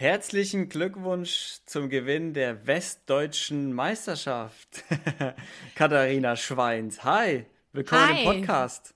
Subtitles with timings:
[0.00, 4.82] Herzlichen Glückwunsch zum Gewinn der Westdeutschen Meisterschaft,
[5.74, 7.04] Katharina Schweins.
[7.04, 8.20] Hi, willkommen Hi.
[8.20, 8.94] im Podcast.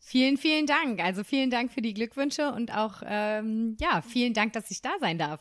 [0.00, 0.98] Vielen, vielen Dank.
[1.00, 4.90] Also vielen Dank für die Glückwünsche und auch, ähm, ja, vielen Dank, dass ich da
[4.98, 5.40] sein darf.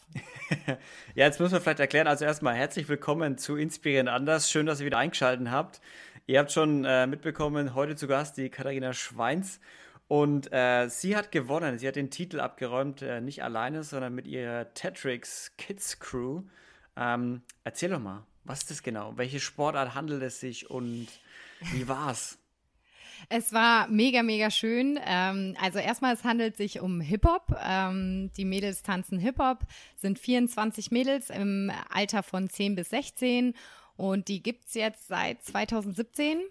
[0.67, 0.77] ja,
[1.25, 2.05] jetzt müssen wir vielleicht erklären.
[2.05, 4.51] Also erstmal herzlich willkommen zu Inspirieren Anders.
[4.51, 5.81] Schön, dass ihr wieder eingeschaltet habt.
[6.27, 9.59] Ihr habt schon äh, mitbekommen, heute zu Gast die Katharina Schweins.
[10.07, 11.79] Und äh, sie hat gewonnen.
[11.79, 16.43] Sie hat den Titel abgeräumt, äh, nicht alleine, sondern mit ihrer Tetrix Kids Crew.
[16.95, 19.17] Ähm, erzähl doch mal, was ist das genau?
[19.17, 21.07] Welche Sportart handelt es sich und
[21.73, 22.39] wie war's?
[23.29, 24.99] Es war mega, mega schön.
[25.05, 27.55] Ähm, also erstmal, es handelt sich um Hip-Hop.
[27.61, 29.59] Ähm, die Mädels tanzen Hip-Hop,
[29.95, 33.53] sind 24 Mädels im Alter von 10 bis 16
[33.97, 36.41] und die gibt es jetzt seit 2017.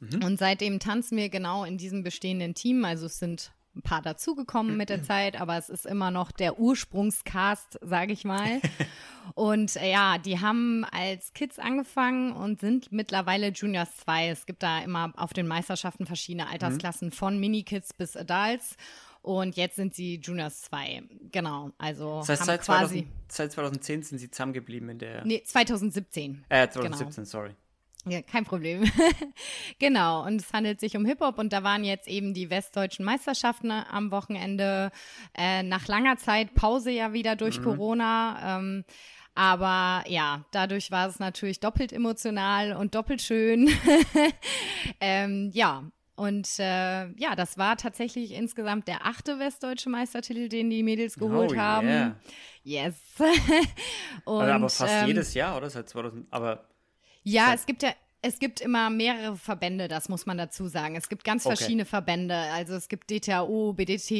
[0.00, 0.24] Mhm.
[0.24, 2.84] Und seitdem tanzen wir genau in diesem bestehenden Team.
[2.84, 6.58] Also es sind ein paar dazugekommen mit der Zeit, aber es ist immer noch der
[6.58, 8.60] Ursprungscast, sage ich mal.
[9.34, 14.30] Und äh, ja, die haben als Kids angefangen und sind mittlerweile Juniors 2.
[14.30, 17.12] Es gibt da immer auf den Meisterschaften verschiedene Altersklassen mhm.
[17.12, 18.76] von Mini-Kids bis Adults.
[19.20, 21.02] Und jetzt sind sie Juniors 2.
[21.30, 21.72] Genau.
[21.76, 25.24] Also das heißt, seit, quasi 2000, seit 2010 sind sie zusammengeblieben in der.
[25.26, 26.46] Nee, 2017.
[26.48, 27.30] Äh, 2017, genau.
[27.30, 27.54] sorry.
[28.10, 28.84] Ja, kein Problem.
[29.78, 33.70] genau, und es handelt sich um Hip-Hop und da waren jetzt eben die westdeutschen Meisterschaften
[33.70, 34.90] am Wochenende
[35.36, 37.64] äh, nach langer Zeit Pause ja wieder durch mhm.
[37.64, 38.58] Corona.
[38.58, 38.84] Ähm,
[39.34, 43.70] aber ja, dadurch war es natürlich doppelt emotional und doppelt schön.
[45.00, 45.84] ähm, ja,
[46.18, 51.28] und äh, ja, das war tatsächlich insgesamt der achte westdeutsche Meistertitel, den die Mädels oh,
[51.28, 51.62] geholt oh, yeah.
[51.62, 52.16] haben.
[52.64, 52.96] Yes.
[54.24, 55.70] und, aber fast ähm, jedes Jahr, oder?
[55.70, 56.68] Seit 2000, aber
[57.22, 60.96] ja, es gibt ja es gibt immer mehrere Verbände, das muss man dazu sagen.
[60.96, 61.56] Es gibt ganz okay.
[61.56, 62.34] verschiedene Verbände.
[62.34, 64.10] Also es gibt DTAO, BDT,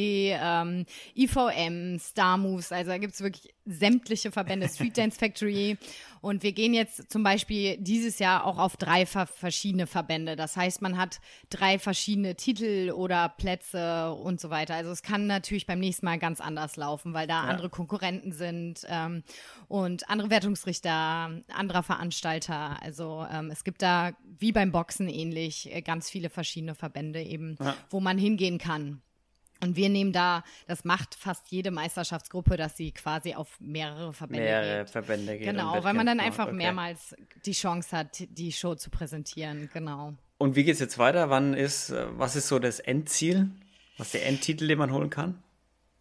[0.41, 2.71] ähm, IVM, Star Moves.
[2.71, 5.77] Also da gibt es wirklich sämtliche Verbände, Street Dance Factory.
[6.21, 10.35] Und wir gehen jetzt zum Beispiel dieses Jahr auch auf drei verschiedene Verbände.
[10.35, 14.75] Das heißt, man hat drei verschiedene Titel oder Plätze und so weiter.
[14.75, 17.49] Also es kann natürlich beim nächsten Mal ganz anders laufen, weil da ja.
[17.49, 19.23] andere Konkurrenten sind ähm,
[19.69, 22.81] und andere Wertungsrichter, anderer Veranstalter.
[22.81, 27.55] Also ähm, es gibt da wie beim Boxen ähnlich äh, ganz viele verschiedene Verbände eben,
[27.61, 27.75] ja.
[27.89, 29.01] wo man hingehen kann.
[29.61, 34.43] Und wir nehmen da, das macht fast jede Meisterschaftsgruppe, dass sie quasi auf mehrere Verbände
[34.43, 34.89] mehrere geht.
[34.89, 35.47] Verbände geht.
[35.47, 36.55] Genau, weil man dann einfach okay.
[36.55, 37.15] mehrmals
[37.45, 39.69] die Chance hat, die Show zu präsentieren.
[39.73, 40.13] Genau.
[40.37, 41.29] Und wie geht es jetzt weiter?
[41.29, 43.49] Wann ist, äh, was ist so das Endziel?
[43.97, 45.43] Was ist der Endtitel, den man holen kann?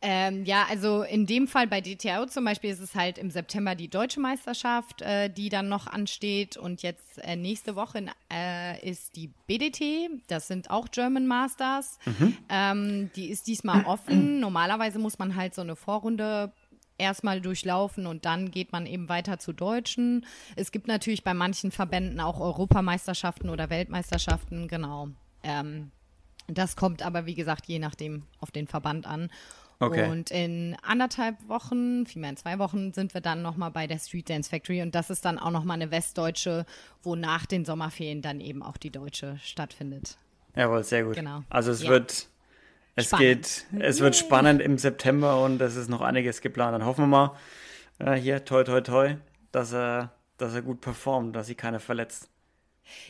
[0.00, 3.74] Ähm, ja, also in dem Fall bei DTO zum Beispiel ist es halt im September
[3.74, 6.56] die deutsche Meisterschaft, äh, die dann noch ansteht.
[6.56, 11.98] Und jetzt äh, nächste Woche äh, ist die BDT, das sind auch German Masters.
[12.06, 12.36] Mhm.
[12.48, 14.38] Ähm, die ist diesmal offen.
[14.40, 16.52] Normalerweise muss man halt so eine Vorrunde
[16.96, 20.26] erstmal durchlaufen und dann geht man eben weiter zu Deutschen.
[20.56, 25.08] Es gibt natürlich bei manchen Verbänden auch Europameisterschaften oder Weltmeisterschaften, genau.
[25.42, 25.90] Ähm,
[26.48, 29.30] das kommt aber, wie gesagt, je nachdem auf den Verband an.
[29.80, 30.10] Okay.
[30.10, 34.28] Und in anderthalb Wochen, vielmehr in zwei Wochen, sind wir dann nochmal bei der Street
[34.28, 34.82] Dance Factory.
[34.82, 36.66] Und das ist dann auch nochmal eine westdeutsche,
[37.02, 40.18] wo nach den Sommerferien dann eben auch die deutsche stattfindet.
[40.56, 41.14] Jawohl, sehr gut.
[41.14, 41.44] Genau.
[41.48, 41.90] Also es ja.
[41.90, 42.28] wird,
[42.96, 43.66] es spannend.
[43.70, 46.74] geht, es wird spannend im September und es ist noch einiges geplant.
[46.74, 47.36] Dann hoffen wir mal,
[48.00, 49.14] äh, hier, toi, toi, toi,
[49.52, 52.28] dass er, dass er gut performt, dass sich keiner verletzt.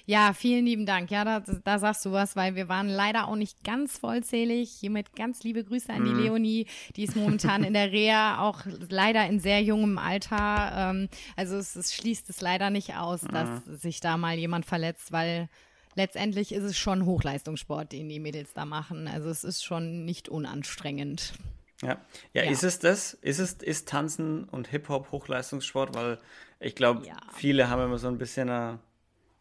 [0.07, 1.11] Ja, vielen lieben Dank.
[1.11, 4.71] Ja, da, da sagst du was, weil wir waren leider auch nicht ganz vollzählig.
[4.71, 6.23] Hiermit ganz liebe Grüße an die mhm.
[6.23, 6.67] Leonie.
[6.97, 10.73] Die ist momentan in der Reha, auch leider in sehr jungem Alter.
[10.75, 13.33] Ähm, also es, es, schließt es leider nicht aus, mhm.
[13.33, 15.49] dass sich da mal jemand verletzt, weil
[15.95, 19.09] letztendlich ist es schon Hochleistungssport, den die Mädels da machen.
[19.09, 21.35] Also es ist schon nicht unanstrengend.
[21.83, 21.99] Ja.
[22.33, 23.15] ja, ja, ist es das?
[23.15, 25.95] Ist es ist Tanzen und Hip-Hop Hochleistungssport?
[25.95, 26.19] Weil
[26.61, 27.17] ich glaube, ja.
[27.35, 28.81] viele haben immer so ein bisschen eine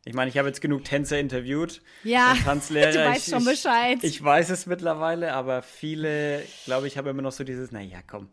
[0.08, 1.82] ich meine, ich habe jetzt genug Tänzer interviewt.
[2.04, 2.92] Ja, Tanzlehrer.
[2.94, 3.98] du weißt ich, schon Bescheid.
[4.02, 8.00] Ich, ich, weiß es mittlerweile, aber viele, glaube ich, haben immer noch so dieses, naja,
[8.08, 8.30] komm,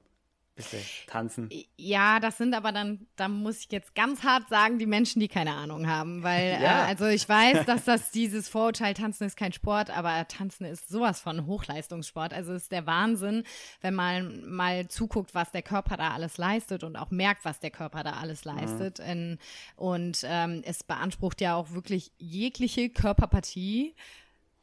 [0.56, 1.50] Bisschen tanzen.
[1.76, 5.26] Ja, das sind aber dann, da muss ich jetzt ganz hart sagen, die Menschen, die
[5.26, 6.22] keine Ahnung haben.
[6.22, 6.84] Weil, ja.
[6.84, 10.88] äh, also ich weiß, dass das dieses Vorurteil, Tanzen ist kein Sport, aber Tanzen ist
[10.88, 12.32] sowas von Hochleistungssport.
[12.32, 13.42] Also ist der Wahnsinn,
[13.80, 17.72] wenn man mal zuguckt, was der Körper da alles leistet und auch merkt, was der
[17.72, 19.00] Körper da alles leistet.
[19.00, 19.04] Mhm.
[19.04, 19.38] In,
[19.74, 23.96] und ähm, es beansprucht ja auch wirklich jegliche Körperpartie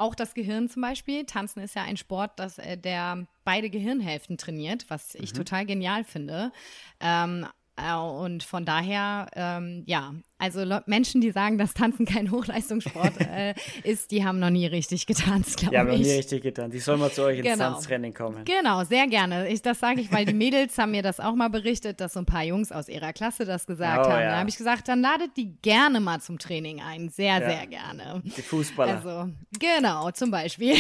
[0.02, 1.26] auch das Gehirn zum Beispiel.
[1.26, 5.38] Tanzen ist ja ein Sport, das, äh, der beide Gehirnhälften trainiert, was ich mhm.
[5.38, 6.52] total genial finde.
[7.00, 13.14] Ähm, äh, und von daher, ähm, ja, also Menschen, die sagen, dass Tanzen kein Hochleistungssport
[13.22, 13.54] äh,
[13.84, 15.70] ist, die haben noch nie richtig getanzt, glaube ich.
[15.72, 16.76] Die haben noch nie richtig getanzt.
[16.76, 17.72] Die sollen mal zu euch ins Genau.
[17.72, 18.46] Tanztraining kommen.
[18.46, 19.48] Genau, sehr gerne.
[19.50, 22.20] Ich, das sage ich, weil die Mädels haben mir das auch mal berichtet, dass so
[22.20, 24.22] ein paar Jungs aus ihrer Klasse das gesagt Oh, haben.
[24.22, 24.32] ja.
[24.32, 27.10] Da habe ich gesagt, dann ladet die gerne mal zum Training ein.
[27.10, 27.50] Sehr, Ja.
[27.50, 28.22] sehr gerne.
[28.24, 28.96] Die Fußballer.
[28.98, 30.76] Also, genau, zum Beispiel.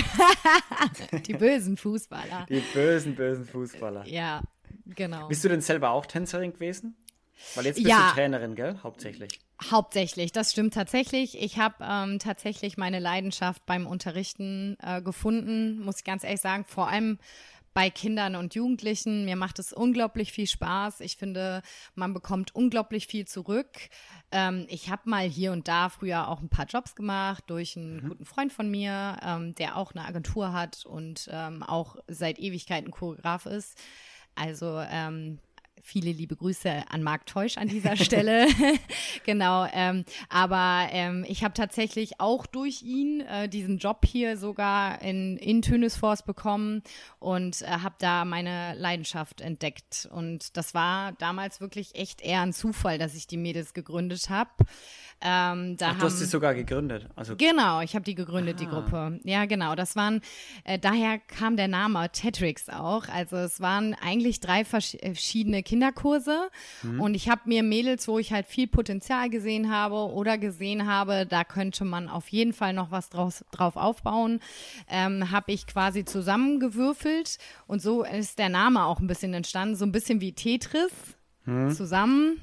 [1.26, 2.46] die bösen Fußballer.
[2.50, 4.06] die bösen, bösen Fußballer.
[4.08, 4.42] Ja,
[4.86, 5.28] genau.
[5.28, 6.95] Bist du denn selber auch Tänzerin gewesen?
[7.56, 8.10] Weil jetzt bist Ja.
[8.10, 8.80] du Trainerin, gell?
[8.83, 9.39] Hauptsächlich.
[9.69, 11.39] Hauptsächlich, das stimmt tatsächlich.
[11.42, 16.66] Ich habe ähm, tatsächlich meine Leidenschaft beim Unterrichten äh, gefunden, muss ich ganz ehrlich sagen.
[16.66, 17.19] Vor allem
[17.74, 19.25] bei Kindern und Jugendlichen.
[19.25, 21.00] Mir macht es unglaublich viel Spaß.
[21.00, 21.62] Ich finde,
[21.95, 23.69] man bekommt unglaublich viel zurück.
[24.31, 28.07] Ähm, ich habe mal hier und da früher auch ein paar Jobs gemacht durch einen
[28.07, 32.92] guten Freund von mir, ähm, der auch eine Agentur hat und ähm, auch seit Ewigkeiten
[32.92, 33.77] Choreograf ist.
[34.36, 35.39] Also ähm,
[35.81, 38.48] viele liebe Grüße an Marc Teusch an dieser Stelle.
[39.25, 39.68] genau.
[39.74, 45.38] Ähm, aber ähm, ich habe tatsächlich auch durch ihn äh, diesen Job hier sogar in,
[45.38, 46.83] in Tönisforst bekommen
[47.19, 50.07] und äh, habe da meine Leidenschaft entdeckt.
[50.12, 54.51] Und das war damals wirklich echt eher ein Zufall, dass ich die Mädels gegründet habe.
[55.24, 57.08] Ähm, da Ach, du hast sie sogar gegründet.
[57.16, 58.70] Also Genau, ich habe die gegründet, die Ah.
[58.70, 59.20] Gruppe.
[59.24, 59.76] Ja, genau.
[59.76, 60.22] Das waren,
[60.64, 63.08] äh, daher kam der Name Tetrix auch.
[63.08, 66.50] Also es waren eigentlich drei äh, verschiedene Kinderkurse
[67.00, 71.26] und ich habe mir Mädels, wo ich halt viel Potenzial gesehen habe oder gesehen habe,
[71.28, 74.40] da könnte man auf jeden Fall noch was draus, drauf aufbauen,
[74.90, 77.38] ähm, habe ich quasi zusammengewürfelt
[77.68, 80.92] und so ist der Name auch ein bisschen entstanden, so ein bisschen wie Tetris
[81.76, 82.40] zusammen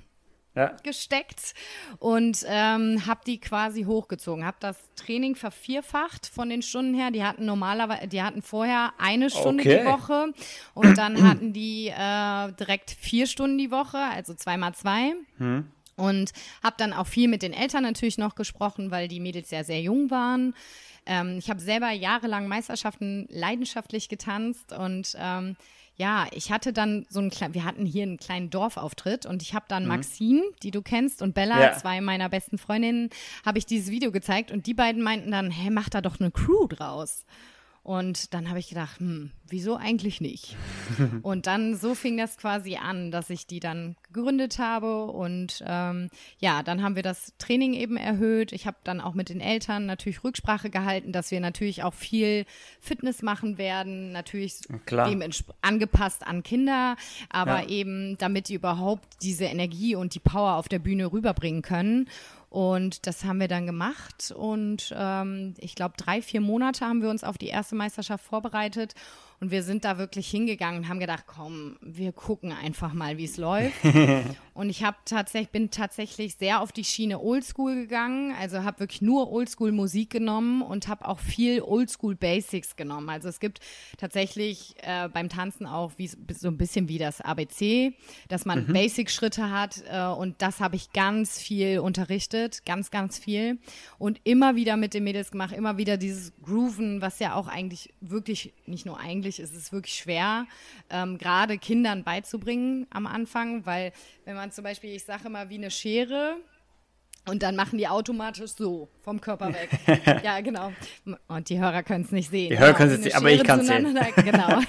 [0.58, 0.76] ja.
[0.82, 1.54] gesteckt
[1.98, 4.44] und ähm, habe die quasi hochgezogen.
[4.44, 7.10] Habe das Training vervierfacht von den Stunden her.
[7.10, 9.80] Die hatten normalerweise, die hatten vorher eine Stunde Okay.
[9.80, 10.32] die Woche
[10.74, 15.14] und dann hatten die äh, direkt vier Stunden die Woche, also zweimal zwei.
[15.96, 16.32] Und
[16.62, 19.80] habe dann auch viel mit den Eltern natürlich noch gesprochen, weil die Mädels ja sehr
[19.80, 20.54] jung waren.
[21.06, 25.56] Ähm, ich habe selber jahrelang Meisterschaften leidenschaftlich getanzt und ähm,
[26.00, 29.52] ja, ich hatte dann so einen kleinen, wir hatten hier einen kleinen Dorfauftritt und ich
[29.52, 31.72] habe dann Maxine, die du kennst, und Bella, Ja.
[31.76, 33.10] zwei meiner besten Freundinnen,
[33.44, 36.30] habe ich dieses Video gezeigt und die beiden meinten dann, hä, mach da doch eine
[36.30, 37.24] Crew draus.
[37.88, 40.56] Und dann habe ich gedacht, hm, wieso eigentlich nicht?
[41.22, 46.10] und dann so fing das quasi an, dass ich die dann gegründet habe und ähm,
[46.38, 48.52] ja, dann haben wir das Training eben erhöht.
[48.52, 52.44] Ich habe dann auch mit den Eltern natürlich Rücksprache gehalten, dass wir natürlich auch viel
[52.78, 55.10] Fitness machen werden, natürlich Klar.
[55.62, 56.94] angepasst an Kinder,
[57.30, 57.68] aber Ja.
[57.68, 62.06] eben damit die überhaupt diese Energie und die Power auf der Bühne rüberbringen können.
[62.50, 64.32] Und das haben wir dann gemacht.
[64.34, 68.94] Und ähm, ich glaube, drei, vier Monate haben wir uns auf die erste Meisterschaft vorbereitet.
[69.40, 73.24] Und wir sind da wirklich hingegangen und haben gedacht, komm, wir gucken einfach mal, wie
[73.24, 73.76] es läuft.
[74.54, 78.34] und ich habe tatsächlich, bin tatsächlich sehr auf die Schiene Oldschool gegangen.
[78.38, 83.08] Also habe wirklich nur Oldschool Musik genommen und habe auch viel Oldschool Basics genommen.
[83.10, 83.60] Also es gibt
[83.96, 87.94] tatsächlich äh, beim Tanzen auch wie, so ein bisschen wie das ABC,
[88.28, 89.84] dass man Basic-Schritte hat.
[89.88, 93.58] Äh, und das habe ich ganz viel unterrichtet, ganz, ganz viel.
[93.98, 97.94] Und immer wieder mit den Mädels gemacht, immer wieder dieses Grooven, was ja auch eigentlich
[98.00, 100.46] wirklich, nicht nur eigentlich, ist es wirklich schwer,
[100.90, 103.92] ähm, gerade Kindern beizubringen am Anfang, weil
[104.24, 106.36] wenn man zum Beispiel, ich sage immer wie eine Schere,
[107.28, 109.68] und dann machen die automatisch so vom Körper weg.
[110.24, 110.72] ja, genau.
[111.28, 112.50] Und die Hörer können es nicht sehen.
[112.50, 113.98] Die Hörer Genau, können es nicht, aber ich Schere kann's sehen.
[114.24, 114.60] Genau.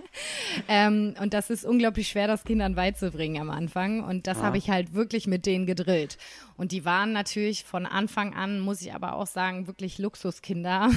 [0.68, 4.02] ähm, und das ist unglaublich schwer, das Kindern beizubringen am Anfang.
[4.02, 6.16] Und das habe ich halt wirklich mit denen gedrillt.
[6.58, 10.90] Und die waren natürlich von Anfang an, muss ich aber auch sagen, wirklich Luxuskinder.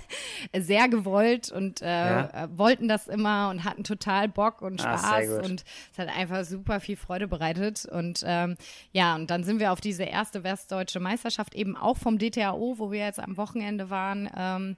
[0.56, 2.48] sehr gewollt und äh, Ja.
[2.56, 5.28] wollten das immer und hatten total Bock und Ah, Spaß.
[5.40, 5.50] gut.
[5.50, 7.86] und es hat einfach super viel Freude bereitet.
[7.86, 8.56] Und ähm,
[8.92, 12.92] ja, und dann sind wir auf diese erste westdeutsche Meisterschaft eben auch vom DTAO, wo
[12.92, 14.76] wir jetzt am Wochenende waren, ähm,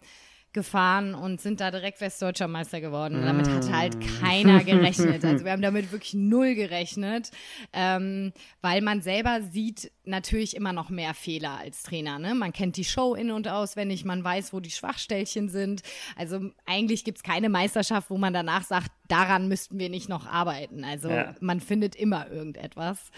[0.53, 3.17] gefahren und sind da direkt westdeutscher Meister geworden.
[3.17, 4.01] Und damit hat halt Mm.
[4.21, 5.25] keiner gerechnet.
[5.25, 7.31] Also wir haben damit wirklich null gerechnet,
[7.73, 12.19] ähm, weil man selber sieht natürlich immer noch mehr Fehler als Trainer.
[12.19, 12.35] Ne?
[12.35, 15.83] Man kennt die Show in- und auswendig, man weiß, wo die Schwachstellchen sind.
[16.17, 20.27] Also eigentlich gibt es keine Meisterschaft, wo man danach sagt, daran müssten wir nicht noch
[20.27, 20.83] arbeiten.
[20.85, 21.35] Also Ja.
[21.41, 23.11] man findet immer irgendetwas.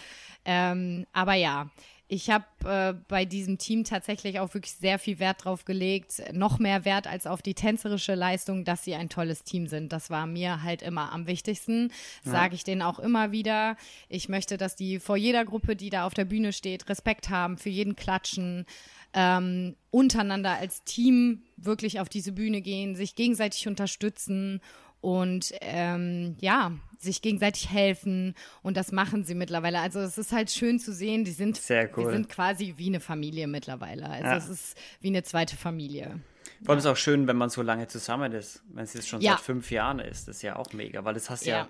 [0.45, 1.71] Ähm, aber ja,
[2.13, 6.59] ich habe äh, bei diesem Team tatsächlich auch wirklich sehr viel Wert drauf gelegt, noch
[6.59, 9.95] mehr Wert als auf die tänzerische Leistung, dass sie ein tolles Team sind.
[9.95, 11.91] Das war mir halt immer am wichtigsten.
[12.23, 13.79] Sage ich denen auch immer wieder.
[14.11, 17.57] Ich möchte, dass die vor jeder Gruppe, die da auf der Bühne steht, Respekt haben,
[17.57, 18.67] für jeden klatschen,
[19.15, 24.61] ähm, untereinander als Team wirklich auf diese Bühne gehen, sich gegenseitig unterstützen
[25.03, 29.81] und ähm, ja, sich gegenseitig helfen und das machen sie mittlerweile.
[29.81, 32.05] Also es ist halt schön zu sehen, die sind, Sehr cool.
[32.05, 34.09] die sind quasi wie eine Familie mittlerweile.
[34.09, 34.37] Also ja.
[34.37, 36.21] es ist wie eine zweite Familie.
[36.65, 36.79] Vor allem ja.
[36.79, 39.33] ist es auch schön, wenn man so lange zusammen ist, wenn es jetzt schon ja.
[39.33, 40.29] seit fünf Jahren ist.
[40.29, 41.69] Das ist ja auch mega, weil das hast ja,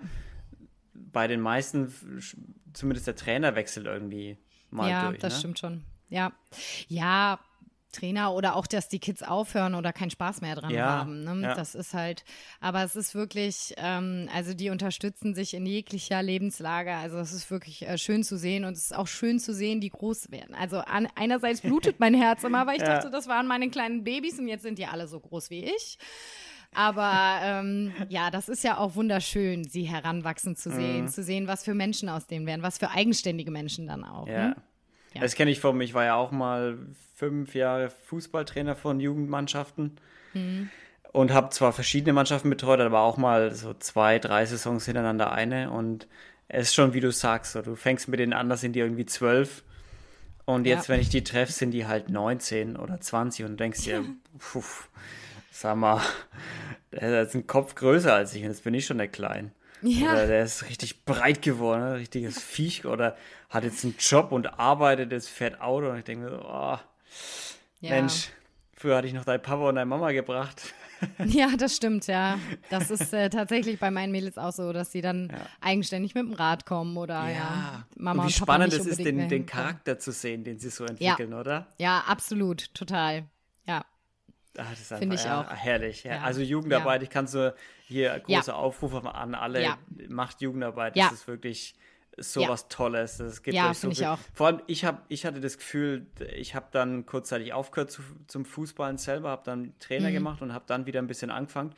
[0.93, 1.91] bei den meisten,
[2.73, 4.37] zumindest der Trainer wechselt irgendwie
[4.69, 5.15] mal ja, durch.
[5.15, 5.39] Ja, das ne?
[5.39, 5.83] stimmt schon.
[6.09, 6.31] Ja,
[6.87, 7.39] ja,
[7.93, 11.23] Trainer oder auch, dass die Kids aufhören oder keinen Spaß mehr dran ja, haben.
[11.23, 11.47] Ne?
[11.47, 11.55] Ja.
[11.55, 12.25] Das ist halt,
[12.59, 16.93] aber es ist wirklich, ähm, also die unterstützen sich in jeglicher Lebenslage.
[16.93, 19.79] Also es ist wirklich äh, schön zu sehen und es ist auch schön zu sehen,
[19.79, 20.55] die groß werden.
[20.55, 22.95] Also an, einerseits blutet mein Herz immer, weil ich ja.
[22.95, 25.97] dachte, das waren meine kleinen Babys und jetzt sind die alle so groß wie ich.
[26.75, 31.07] Aber ähm, ja, das ist ja auch wunderschön, sie heranwachsen zu sehen, mhm.
[31.07, 34.27] zu sehen, was für Menschen aus denen werden, was für eigenständige Menschen dann auch.
[34.27, 34.49] Ja.
[34.49, 34.55] Ne?
[35.13, 35.21] Ja.
[35.21, 35.83] Das kenne ich von mir.
[35.83, 36.77] Ich war ja auch mal
[37.15, 39.97] fünf Jahre Fußballtrainer von Jugendmannschaften
[40.33, 40.69] mhm.
[41.11, 45.71] und habe zwar verschiedene Mannschaften betreut, aber auch mal so zwei, drei Saisons hintereinander eine.
[45.71, 46.07] Und
[46.47, 48.79] es ist schon, wie du sagst, so, du fängst mit denen an, da sind die
[48.79, 49.63] irgendwie zwölf.
[50.45, 50.93] Und jetzt, ja.
[50.93, 54.03] wenn ich die treffe, sind die halt 19 oder 20 und du denkst dir,
[54.39, 54.63] puh,
[55.51, 56.01] sag mal,
[56.91, 59.51] der ist ein Kopf größer als ich und jetzt bin ich schon der Klein.
[59.83, 60.13] Ja.
[60.13, 63.17] Oder der ist richtig breit geworden, ein richtiges Viech oder
[63.49, 66.77] hat jetzt einen Job und arbeitet, jetzt fährt Auto und ich denke mir so, oh,
[67.81, 67.89] ja.
[67.89, 68.29] Mensch,
[68.75, 70.73] früher hatte ich noch dein Papa und deine Mama gebracht.
[71.25, 72.39] Ja, das stimmt, ja.
[72.69, 75.37] Das ist äh, tatsächlich bei meinen Mädels auch so, dass sie dann ja.
[75.59, 78.85] eigenständig mit dem Rad kommen oder ja, ja Mama und, wie und Papa spannend es
[78.85, 81.39] ist, den, den Charakter zu sehen, den sie so entwickeln, ja.
[81.39, 81.67] oder?
[81.77, 83.25] Ja, absolut, total.
[83.67, 83.83] Ja.
[84.97, 85.49] Finde ich auch.
[85.49, 86.03] Herrlich.
[86.03, 86.21] Ja.
[86.21, 87.51] Also Jugendarbeit, ich kann so
[87.87, 91.75] hier große Aufrufe an alle, macht Jugendarbeit, das ist wirklich
[92.17, 92.49] so ja.
[92.49, 93.17] was Tolles.
[93.17, 94.19] Das gibt ja, so ich auch.
[94.33, 98.45] Vor allem, ich, hab, ich hatte das Gefühl, ich habe dann kurzzeitig aufgehört zu, zum
[98.45, 100.13] Fußballen selber, habe dann Trainer mhm.
[100.13, 101.73] gemacht und habe dann wieder ein bisschen angefangen.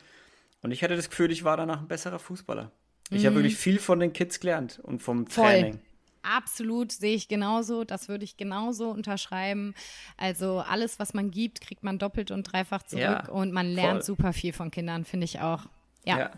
[0.62, 2.72] Und ich hatte das Gefühl, ich war danach ein besserer Fußballer.
[3.12, 3.28] Ich mhm.
[3.28, 5.46] habe wirklich viel von den Kids gelernt und vom Voll.
[5.46, 5.80] Training.
[6.24, 7.84] Absolut, sehe ich genauso.
[7.84, 9.76] Das würde ich genauso unterschreiben.
[10.18, 14.04] Also alles, was man gibt, kriegt man doppelt und dreifach zurück ja, und man lernt
[14.04, 14.16] voll.
[14.16, 15.68] super viel von Kindern, finde ich auch.
[16.06, 16.32] Ja, ja,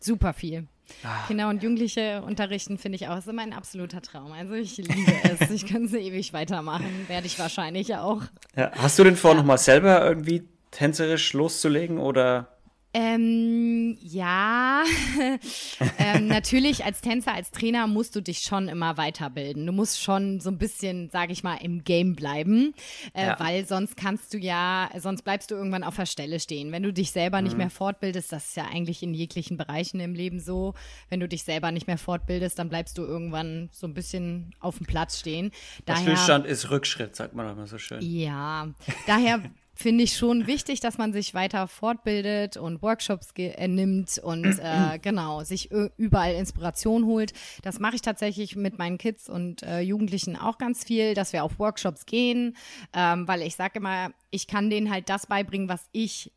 [0.00, 0.66] super viel.
[1.02, 1.26] Ach.
[1.26, 4.32] Kinder und Jugendliche unterrichten, finde ich auch, ist immer ein absoluter Traum.
[4.32, 5.50] Also ich liebe es.
[5.50, 7.06] Ich kann es ewig weitermachen.
[7.08, 8.22] Werde ich wahrscheinlich auch.
[8.54, 8.70] Ja.
[8.76, 9.38] Hast du denn vor, ja.
[9.38, 12.55] nochmal selber irgendwie tänzerisch loszulegen oder
[12.98, 14.82] ähm, ja,
[15.98, 19.66] ähm, natürlich als Tänzer, als Trainer musst du dich schon immer weiterbilden.
[19.66, 22.72] Du musst schon so ein bisschen, sage ich mal, im Game bleiben,
[23.12, 23.38] äh, ja.
[23.38, 26.72] weil sonst kannst du ja, sonst bleibst du irgendwann auf der Stelle stehen.
[26.72, 27.44] Wenn du dich selber mhm.
[27.44, 30.72] nicht mehr fortbildest, das ist ja eigentlich in jeglichen Bereichen im Leben so,
[31.10, 34.78] wenn du dich selber nicht mehr fortbildest, dann bleibst du irgendwann so ein bisschen auf
[34.78, 35.50] dem Platz stehen.
[35.84, 38.00] Daher, Stillstand ist Rückschritt, sagt man auch immer so schön.
[38.00, 38.68] Ja,
[39.06, 39.42] daher
[39.76, 44.98] finde ich schon wichtig, dass man sich weiter fortbildet und Workshops äh, nimmt und äh,
[45.02, 47.34] genau, sich überall Inspiration holt.
[47.62, 51.44] Das mache ich tatsächlich mit meinen Kids und äh, Jugendlichen auch ganz viel, dass wir
[51.44, 52.56] auf Workshops gehen,
[52.94, 56.32] ähm, weil ich sage immer, ich kann denen halt das beibringen, was ich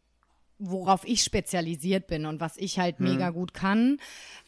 [0.59, 3.05] worauf ich spezialisiert bin und was ich halt hm.
[3.05, 3.97] mega gut kann.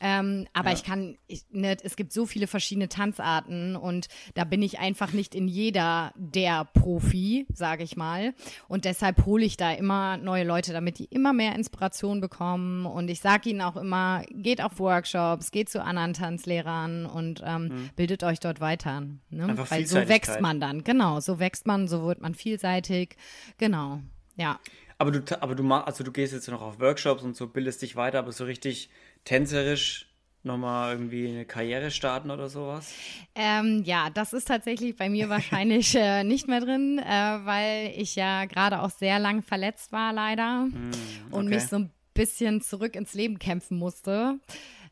[0.02, 0.76] Ähm, aber ja.
[0.76, 5.14] ich kann, ich, ne, es gibt so viele verschiedene Tanzarten und da bin ich einfach
[5.14, 8.34] nicht in jeder der Profi, sage ich mal.
[8.68, 12.86] Und deshalb hole ich da immer neue Leute, damit die immer mehr Inspiration bekommen.
[12.86, 17.70] Und ich sage ihnen auch immer, geht auf Workshops, geht zu anderen Tanzlehrern und ähm,
[17.70, 17.90] hm.
[17.96, 19.02] bildet euch dort weiter.
[19.30, 19.56] Ne?
[19.70, 23.16] Weil so wächst man dann, genau, so wächst man, so wird man vielseitig.
[23.58, 24.02] Genau,
[24.36, 24.60] ja.
[25.02, 27.82] Aber du, aber du machst, also du gehst jetzt noch auf Workshops und so, bildest
[27.82, 28.92] dich weiter, aber so richtig
[29.26, 30.06] tänzerisch
[30.44, 32.94] nochmal irgendwie eine Karriere starten oder sowas?
[33.34, 38.16] Ähm, ja, das ist tatsächlich bei mir wahrscheinlich äh, nicht mehr drin, äh, weil ich
[38.16, 40.66] ja gerade auch sehr lang verletzt war, leider.
[40.66, 41.36] Mm, okay.
[41.36, 44.38] Und mich so ein bisschen zurück ins Leben kämpfen musste.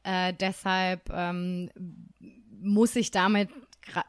[0.01, 1.69] Äh, deshalb ähm,
[2.59, 3.49] muss ich damit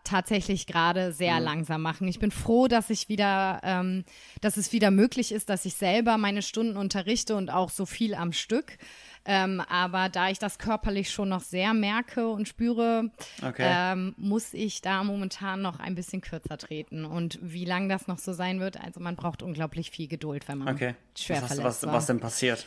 [0.05, 1.45] tatsächlich gerade sehr mhm.
[1.45, 2.09] langsam machen.
[2.09, 4.05] Ich bin froh, dass ich wieder, ähm,
[4.41, 8.15] dass es wieder möglich ist, dass ich selber meine Stunden unterrichte und auch so viel
[8.15, 8.79] am Stück.
[9.27, 13.11] Ähm, aber da ich das körperlich schon noch sehr merke und spüre,
[13.47, 13.67] okay.
[13.67, 17.05] ähm, muss ich da momentan noch ein bisschen kürzer treten.
[17.05, 20.59] Und wie lange das noch so sein wird, also man braucht unglaublich viel Geduld, wenn
[20.59, 20.95] man okay.
[21.17, 22.67] schwer was, verletzt was, was denn passiert?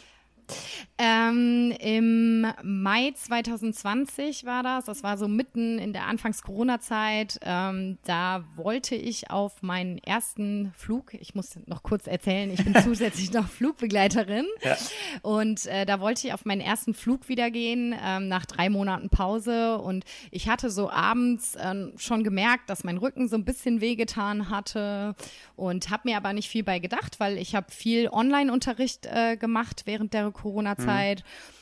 [0.98, 4.86] Ähm, Im Mai 2020 war das.
[4.86, 7.40] Das war so mitten in der Anfangs-Corona-Zeit.
[7.42, 12.76] Ähm, da wollte ich auf meinen ersten Flug, ich muss noch kurz erzählen, ich bin
[12.84, 14.46] zusätzlich noch Flugbegleiterin.
[14.62, 14.78] Ja.
[15.22, 19.10] Und äh, da wollte ich auf meinen ersten Flug wieder gehen, ähm, nach drei Monaten
[19.10, 19.80] Pause.
[19.80, 24.50] Und ich hatte so abends äh, schon gemerkt, dass mein Rücken so ein bisschen wehgetan
[24.50, 25.16] hatte
[25.56, 29.84] und habe mir aber nicht viel bei gedacht, weil ich habe viel Online-Unterricht äh, gemacht
[29.86, 31.20] während der Corona-Zeit.
[31.20, 31.54] Mhm.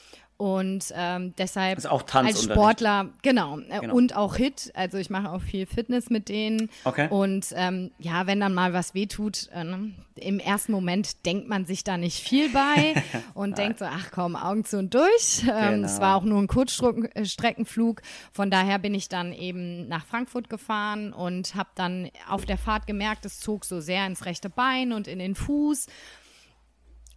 [0.42, 4.72] Und ähm, deshalb also auch Tanz als Sportler, genau, äh, genau, und auch Hit.
[4.74, 6.72] Also ich mache auch viel Fitness mit denen.
[6.84, 7.08] Okay.
[7.12, 11.66] Und ähm, ja, wenn dann mal was wehtut, äh, ne, im ersten Moment denkt man
[11.66, 12.96] sich da nicht viel bei
[13.36, 15.44] und denkt so, ach komm, Augen zu und durch.
[15.48, 18.01] Ähm, Es war auch nur ein Kurzstreckenflug.
[18.32, 22.88] Von daher bin ich dann eben nach Frankfurt gefahren und habe dann auf der Fahrt
[22.88, 25.86] gemerkt, es zog so sehr ins rechte Bein und in den Fuß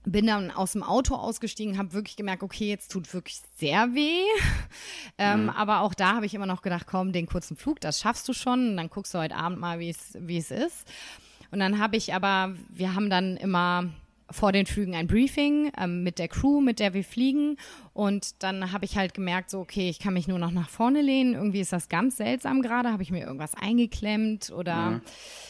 [0.05, 4.23] bin dann aus dem Auto ausgestiegen, habe wirklich gemerkt, okay, jetzt tut wirklich sehr weh.
[5.19, 5.51] ähm, mhm.
[5.51, 8.33] Aber auch da habe ich immer noch gedacht, komm, den kurzen Flug, das schaffst du
[8.33, 8.71] schon.
[8.71, 10.87] Und dann guckst du heute Abend mal, wie es ist.
[11.51, 13.91] Und dann habe ich aber, wir haben dann immer
[14.31, 17.57] vor den Flügen ein Briefing ähm, mit der Crew, mit der wir fliegen.
[17.93, 21.03] Und dann habe ich halt gemerkt, so, okay, ich kann mich nur noch nach vorne
[21.03, 21.35] lehnen.
[21.35, 22.91] Irgendwie ist das ganz seltsam gerade.
[22.91, 25.01] Habe ich mir irgendwas eingeklemmt oder mhm.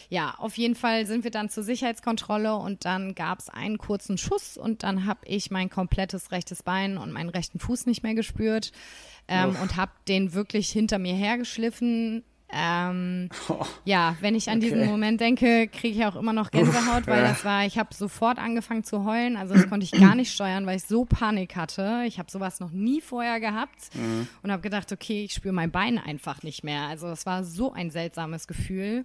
[0.08, 4.18] ja, auf jeden Fall sind wir dann zur Sicherheitskontrolle und dann gab es einen kurzen
[4.18, 8.14] Schuss und dann habe ich mein komplettes rechtes Bein und meinen rechten Fuß nicht mehr
[8.14, 8.72] gespürt.
[9.26, 14.70] Ähm, und habe den wirklich hinter mir hergeschliffen, ähm, oh, ja, wenn ich an okay.
[14.70, 17.28] diesen Moment denke, kriege ich auch immer noch Gänsehaut, Uff, weil ja.
[17.28, 19.36] das war, ich habe sofort angefangen zu heulen.
[19.36, 22.04] Also das konnte ich gar nicht steuern, weil ich so Panik hatte.
[22.06, 24.28] Ich habe sowas noch nie vorher gehabt mhm.
[24.42, 26.82] und habe gedacht, okay, ich spüre mein Bein einfach nicht mehr.
[26.82, 29.04] Also es war so ein seltsames Gefühl.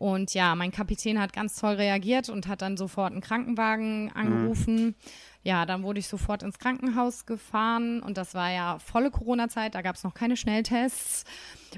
[0.00, 4.86] Und ja, mein Kapitän hat ganz toll reagiert und hat dann sofort einen Krankenwagen angerufen.
[4.86, 4.94] Mhm.
[5.42, 9.82] Ja, dann wurde ich sofort ins Krankenhaus gefahren und das war ja volle Corona-Zeit, da
[9.82, 11.24] gab es noch keine Schnelltests.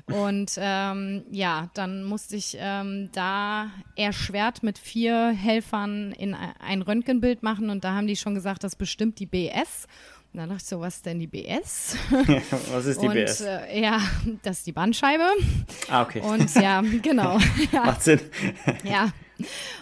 [0.07, 7.43] Und ähm, ja, dann musste ich ähm, da erschwert mit vier Helfern in ein Röntgenbild
[7.43, 9.89] machen und da haben die schon gesagt, das bestimmt die BS.
[10.35, 11.95] Dann dachte ich so, was ist denn die BS?
[12.73, 13.43] was ist die und, BS?
[13.43, 14.01] Äh, ja,
[14.43, 15.25] das ist die Bandscheibe.
[15.89, 16.23] Ah, okay.
[16.23, 17.39] Und ja, genau.
[17.71, 17.85] ja.
[17.85, 18.21] Macht Sinn.
[18.83, 19.11] ja,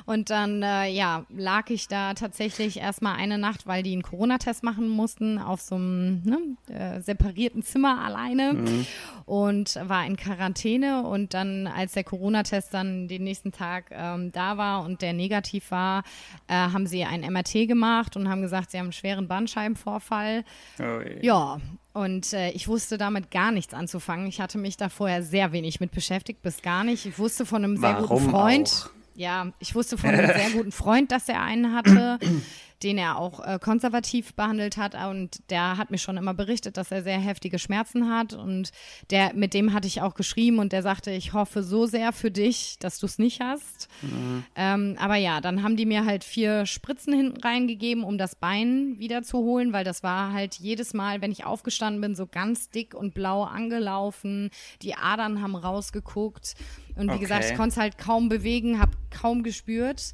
[0.06, 4.62] und dann, äh, ja, lag ich da tatsächlich erstmal eine Nacht, weil die einen Corona-Test
[4.62, 8.86] machen mussten, auf so einem ne, äh, separierten Zimmer alleine mhm.
[9.26, 11.02] und war in Quarantäne.
[11.02, 15.70] Und dann, als der Corona-Test dann den nächsten Tag ähm, da war und der negativ
[15.70, 16.02] war,
[16.48, 20.44] äh, haben sie ein MRT gemacht und haben gesagt, sie haben einen schweren Bandscheibenvorfall.
[20.78, 21.58] Oh, ja,
[21.92, 24.26] und äh, ich wusste damit gar nichts anzufangen.
[24.26, 27.04] Ich hatte mich da vorher sehr wenig mit beschäftigt, bis gar nicht.
[27.04, 28.68] Ich wusste von einem sehr Warum guten Freund.
[28.86, 28.99] Auch?
[29.20, 32.18] Ja, ich wusste von einem sehr guten Freund, dass er einen hatte
[32.82, 34.94] den er auch äh, konservativ behandelt hat.
[34.94, 38.32] Und der hat mir schon immer berichtet, dass er sehr heftige Schmerzen hat.
[38.32, 38.70] Und
[39.10, 42.30] der, mit dem hatte ich auch geschrieben und der sagte, ich hoffe so sehr für
[42.30, 43.88] dich, dass du es nicht hast.
[44.02, 44.44] Mhm.
[44.56, 48.98] Ähm, aber ja, dann haben die mir halt vier Spritzen hinten reingegeben, um das Bein
[48.98, 53.14] wiederzuholen, weil das war halt jedes Mal, wenn ich aufgestanden bin, so ganz dick und
[53.14, 54.50] blau angelaufen.
[54.82, 56.54] Die Adern haben rausgeguckt.
[56.96, 57.20] Und wie okay.
[57.20, 60.12] gesagt, ich konnte es halt kaum bewegen, habe kaum gespürt.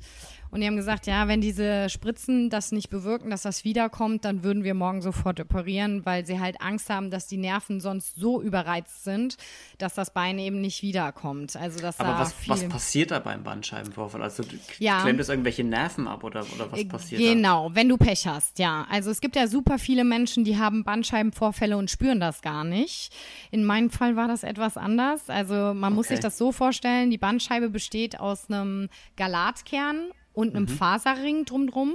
[0.56, 4.42] Und die haben gesagt, ja, wenn diese Spritzen das nicht bewirken, dass das wiederkommt, dann
[4.42, 8.40] würden wir morgen sofort operieren, weil sie halt Angst haben, dass die Nerven sonst so
[8.40, 9.36] überreizt sind,
[9.76, 11.56] dass das Bein eben nicht wiederkommt.
[11.56, 14.22] Also das Aber was, was passiert da beim Bandscheibenvorfall?
[14.22, 14.44] Also
[14.78, 15.02] ja.
[15.02, 17.74] klemmt es irgendwelche Nerven ab oder, oder was äh, passiert Genau, da?
[17.74, 18.86] wenn du Pech hast, ja.
[18.90, 23.12] Also es gibt ja super viele Menschen, die haben Bandscheibenvorfälle und spüren das gar nicht.
[23.50, 25.28] In meinem Fall war das etwas anders.
[25.28, 25.94] Also man okay.
[25.94, 30.68] muss sich das so vorstellen, die Bandscheibe besteht aus einem Galatkern und einem mhm.
[30.68, 31.94] Faserring drumdrum.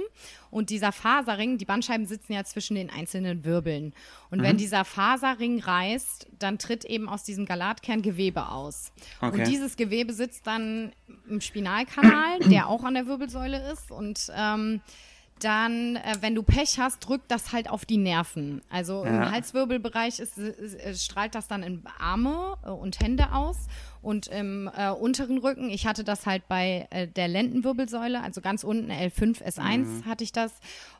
[0.50, 3.94] Und dieser Faserring, die Bandscheiben sitzen ja zwischen den einzelnen Wirbeln.
[4.30, 4.42] Und mhm.
[4.42, 8.92] wenn dieser Faserring reißt, dann tritt eben aus diesem Galatkern Gewebe aus.
[9.20, 9.38] Okay.
[9.38, 10.92] Und dieses Gewebe sitzt dann
[11.28, 13.92] im Spinalkanal, der auch an der Wirbelsäule ist.
[13.92, 14.80] Und ähm,
[15.44, 18.62] dann, äh, wenn du Pech hast, drückt das halt auf die Nerven.
[18.70, 19.10] Also ja.
[19.10, 23.56] im Halswirbelbereich ist, ist, strahlt das dann in Arme äh, und Hände aus
[24.02, 28.64] und im äh, unteren Rücken, ich hatte das halt bei äh, der Lendenwirbelsäule, also ganz
[28.64, 30.04] unten L5, S1 mhm.
[30.06, 30.52] hatte ich das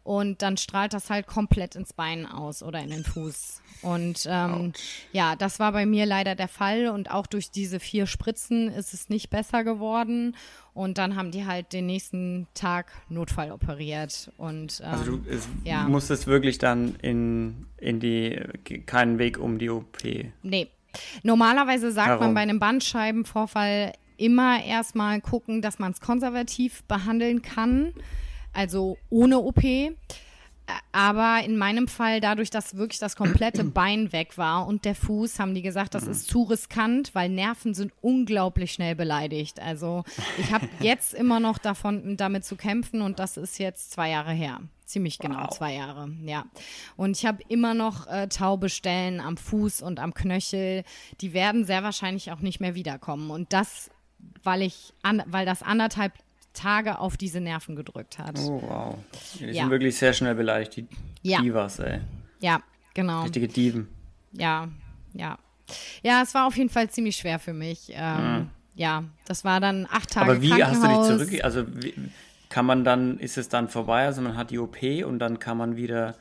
[0.04, 3.60] und dann strahlt das halt komplett ins Bein aus oder in den Fuß.
[3.82, 4.72] Und ähm,
[5.10, 8.94] ja, das war bei mir leider der Fall und auch durch diese vier Spritzen ist
[8.94, 10.36] es nicht besser geworden.
[10.74, 14.32] Und dann haben die halt den nächsten Tag Notfall operiert.
[14.38, 15.86] Und, ähm, also du es, ja.
[15.86, 18.40] musstest wirklich dann in, in die,
[18.86, 19.98] keinen Weg um die OP.
[20.42, 20.68] Nee,
[21.22, 22.26] Normalerweise sagt Warum?
[22.26, 27.92] man bei einem Bandscheibenvorfall immer erstmal gucken, dass man es konservativ behandeln kann,
[28.52, 29.62] also ohne OP.
[30.92, 35.38] Aber in meinem Fall, dadurch, dass wirklich das komplette Bein weg war und der Fuß,
[35.38, 39.60] haben die gesagt, das ist zu riskant, weil Nerven sind unglaublich schnell beleidigt.
[39.60, 40.04] Also
[40.38, 44.32] ich habe jetzt immer noch davon, damit zu kämpfen und das ist jetzt zwei Jahre
[44.32, 44.60] her.
[44.84, 45.50] Ziemlich genau, wow.
[45.50, 46.44] zwei Jahre, ja.
[46.96, 50.84] Und ich habe immer noch äh, taube Stellen am Fuß und am Knöchel.
[51.22, 53.30] Die werden sehr wahrscheinlich auch nicht mehr wiederkommen.
[53.30, 53.90] Und das,
[54.42, 56.12] weil ich, an, weil das anderthalb
[56.52, 58.38] Tage auf diese Nerven gedrückt hat.
[58.38, 58.98] Oh, wow.
[59.38, 59.62] Die ja.
[59.62, 60.86] sind wirklich sehr schnell beleidigt, die
[61.22, 61.40] ja.
[61.40, 62.00] Divas, ey.
[62.40, 62.62] Ja,
[62.94, 63.22] genau.
[63.22, 63.88] Richtige Dieven.
[64.32, 64.68] Ja,
[65.14, 65.38] ja.
[66.02, 67.92] Ja, es war auf jeden Fall ziemlich schwer für mich.
[67.94, 68.50] Ähm, mhm.
[68.74, 71.94] Ja, das war dann acht Tage Aber wie hast du dich zurück, also wie,
[72.48, 75.56] kann man dann, ist es dann vorbei, also man hat die OP und dann kann
[75.56, 76.16] man wieder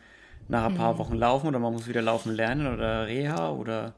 [0.47, 0.97] nach ein paar mhm.
[0.97, 3.93] Wochen laufen oder man muss wieder laufen lernen oder Reha oder?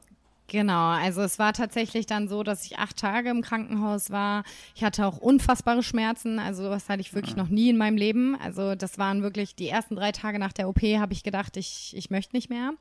[0.54, 4.44] Genau, also es war tatsächlich dann so, dass ich acht Tage im Krankenhaus war.
[4.76, 7.42] Ich hatte auch unfassbare Schmerzen, also das hatte ich wirklich ja.
[7.42, 8.36] noch nie in meinem Leben.
[8.40, 11.92] Also das waren wirklich die ersten drei Tage nach der OP, habe ich gedacht, ich,
[11.96, 12.74] ich möchte nicht mehr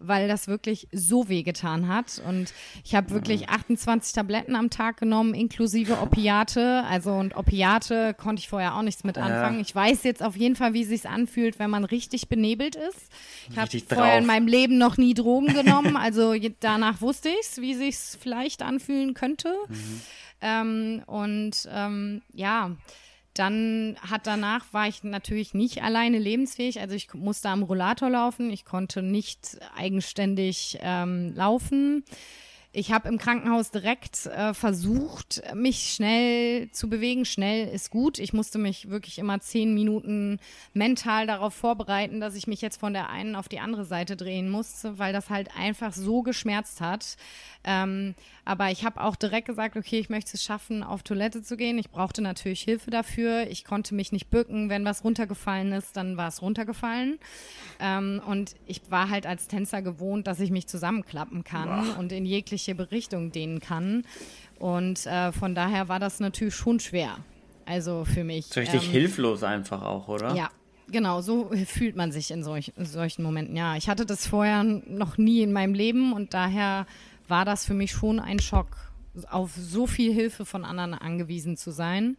[0.00, 2.20] weil das wirklich so weh getan hat.
[2.26, 2.52] Und
[2.84, 6.82] ich habe wirklich 28 Tabletten am Tag genommen, inklusive Opiate.
[6.88, 9.56] Also und Opiate konnte ich vorher auch nichts mit anfangen.
[9.56, 9.60] Ja.
[9.60, 13.12] Ich weiß jetzt auf jeden Fall, wie sich anfühlt, wenn man richtig benebelt ist.
[13.50, 15.96] Ich habe vorher in meinem Leben noch nie Drogen genommen.
[15.96, 19.54] also danach wusste ich es, wie sich vielleicht anfühlen könnte.
[19.68, 20.00] Mhm.
[20.40, 22.70] Ähm, und ähm, ja,
[23.34, 26.80] dann hat danach war ich natürlich nicht alleine lebensfähig.
[26.80, 28.50] Also ich musste am Rollator laufen.
[28.50, 32.04] Ich konnte nicht eigenständig ähm, laufen.
[32.72, 37.24] Ich habe im Krankenhaus direkt äh, versucht, mich schnell zu bewegen.
[37.24, 38.20] Schnell ist gut.
[38.20, 40.38] Ich musste mich wirklich immer zehn Minuten
[40.72, 44.48] mental darauf vorbereiten, dass ich mich jetzt von der einen auf die andere Seite drehen
[44.48, 47.16] musste, weil das halt einfach so geschmerzt hat.
[47.64, 51.56] Ähm, aber ich habe auch direkt gesagt, okay, ich möchte es schaffen, auf Toilette zu
[51.56, 51.76] gehen.
[51.76, 53.48] Ich brauchte natürlich Hilfe dafür.
[53.50, 54.70] Ich konnte mich nicht bücken.
[54.70, 57.18] Wenn was runtergefallen ist, dann war es runtergefallen.
[57.80, 61.98] Ähm, und ich war halt als Tänzer gewohnt, dass ich mich zusammenklappen kann Boah.
[61.98, 64.04] und in jegliche Richtung dehnen kann.
[64.58, 67.18] Und äh, von daher war das natürlich schon schwer.
[67.66, 68.46] Also für mich.
[68.46, 70.34] So richtig ähm, hilflos einfach auch, oder?
[70.34, 70.50] Ja,
[70.90, 73.56] Genau, so fühlt man sich in, solch, in solchen Momenten.
[73.56, 76.86] Ja, ich hatte das vorher noch nie in meinem Leben und daher
[77.28, 78.76] war das für mich schon ein Schock,
[79.30, 82.16] auf so viel Hilfe von anderen angewiesen zu sein.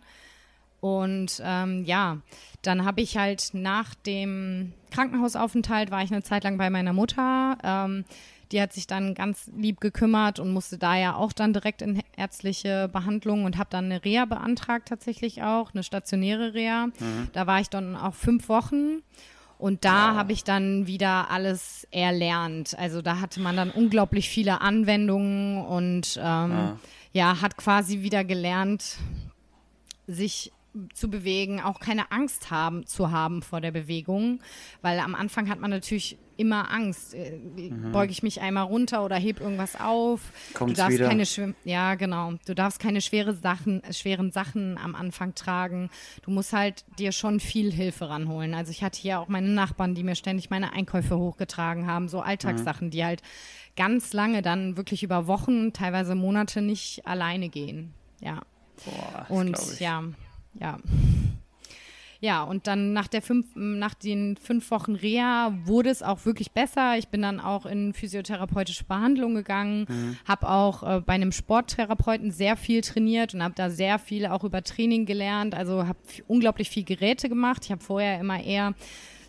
[0.80, 2.18] Und ähm, ja,
[2.64, 7.58] dann habe ich halt nach dem Krankenhausaufenthalt, war ich eine Zeit lang bei meiner Mutter.
[7.64, 8.06] Ähm,
[8.52, 12.02] die hat sich dann ganz lieb gekümmert und musste da ja auch dann direkt in
[12.16, 16.88] ärztliche Behandlung und habe dann eine Reha beantragt tatsächlich auch, eine stationäre Reha.
[16.88, 17.30] Mhm.
[17.34, 19.02] Da war ich dann auch fünf Wochen
[19.58, 20.16] und da ja.
[20.16, 22.78] habe ich dann wieder alles erlernt.
[22.80, 26.78] Also da hatte man dann unglaublich viele Anwendungen und ähm, ja.
[27.14, 28.98] ja, hat quasi wieder gelernt,
[30.08, 30.52] sich
[30.94, 34.40] zu bewegen, auch keine Angst haben zu haben vor der Bewegung,
[34.82, 37.14] weil am Anfang hat man natürlich immer Angst.
[37.14, 37.92] Äh, mhm.
[37.92, 40.22] Beuge ich mich einmal runter oder heb irgendwas auf?
[40.54, 41.08] Kommt's du darfst wieder?
[41.08, 41.24] keine
[41.66, 42.34] ja genau.
[42.46, 45.90] Du darfst keine schwere Sachen, schweren Sachen am Anfang tragen.
[46.24, 48.54] Du musst halt dir schon viel Hilfe ranholen.
[48.54, 52.22] Also ich hatte hier auch meine Nachbarn, die mir ständig meine Einkäufe hochgetragen haben, so
[52.22, 52.92] Alltagssachen, mhm.
[52.92, 53.22] die halt
[53.76, 57.94] ganz lange dann wirklich über Wochen, teilweise Monate nicht alleine gehen.
[58.20, 58.42] Ja.
[58.84, 60.04] Boah, und ja,
[60.60, 60.78] ja.
[62.24, 66.52] Ja, und dann nach, der fünf, nach den fünf Wochen Reha wurde es auch wirklich
[66.52, 66.96] besser.
[67.00, 70.18] Ich bin dann auch in physiotherapeutische Behandlung gegangen, mhm.
[70.28, 74.44] habe auch äh, bei einem Sporttherapeuten sehr viel trainiert und habe da sehr viel auch
[74.44, 75.56] über Training gelernt.
[75.56, 77.66] Also habe unglaublich viel Geräte gemacht.
[77.66, 78.76] Ich habe vorher immer eher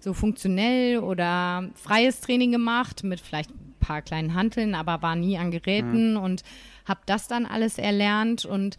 [0.01, 5.39] so funktionell oder freies Training gemacht mit vielleicht ein paar kleinen Hanteln, aber war nie
[5.39, 6.21] an Geräten mhm.
[6.21, 6.43] und
[6.85, 8.77] habe das dann alles erlernt und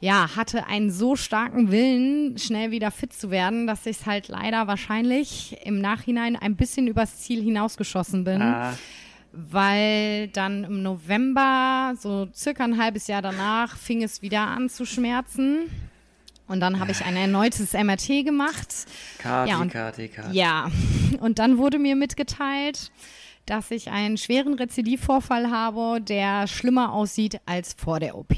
[0.00, 4.28] ja, hatte einen so starken Willen, schnell wieder fit zu werden, dass ich es halt
[4.28, 8.40] leider wahrscheinlich im Nachhinein ein bisschen übers Ziel hinausgeschossen bin.
[8.40, 8.74] Ah.
[9.32, 14.86] Weil dann im November, so circa ein halbes Jahr danach, fing es wieder an zu
[14.86, 15.70] schmerzen.
[16.48, 18.86] Und dann habe ich ein erneutes MRT gemacht.
[19.18, 20.32] KT, ja, und, KT, KT.
[20.32, 20.68] Ja,
[21.20, 22.90] und dann wurde mir mitgeteilt,
[23.46, 28.34] dass ich einen schweren Rezidivvorfall habe, der schlimmer aussieht als vor der OP.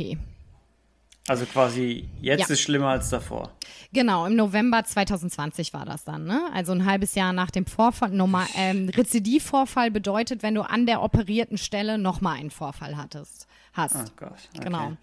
[1.29, 2.53] Also quasi jetzt ja.
[2.53, 3.53] ist schlimmer als davor.
[3.93, 6.49] Genau, im November 2020 war das dann, ne?
[6.53, 8.11] Also ein halbes Jahr nach dem Vorfall.
[8.11, 13.95] Normal, ähm, Rezidivvorfall bedeutet, wenn du an der operierten Stelle nochmal einen Vorfall hattest, hast.
[13.97, 14.33] Oh Gott.
[14.55, 14.65] Okay.
[14.65, 14.97] Genau.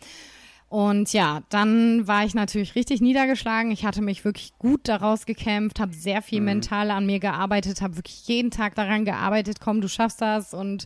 [0.69, 3.71] Und ja, dann war ich natürlich richtig niedergeschlagen.
[3.71, 6.45] Ich hatte mich wirklich gut daraus gekämpft, habe sehr viel mhm.
[6.45, 10.85] mental an mir gearbeitet, habe wirklich jeden Tag daran gearbeitet, komm, du schaffst das und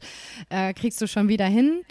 [0.49, 1.81] äh, kriegst du schon wieder hin.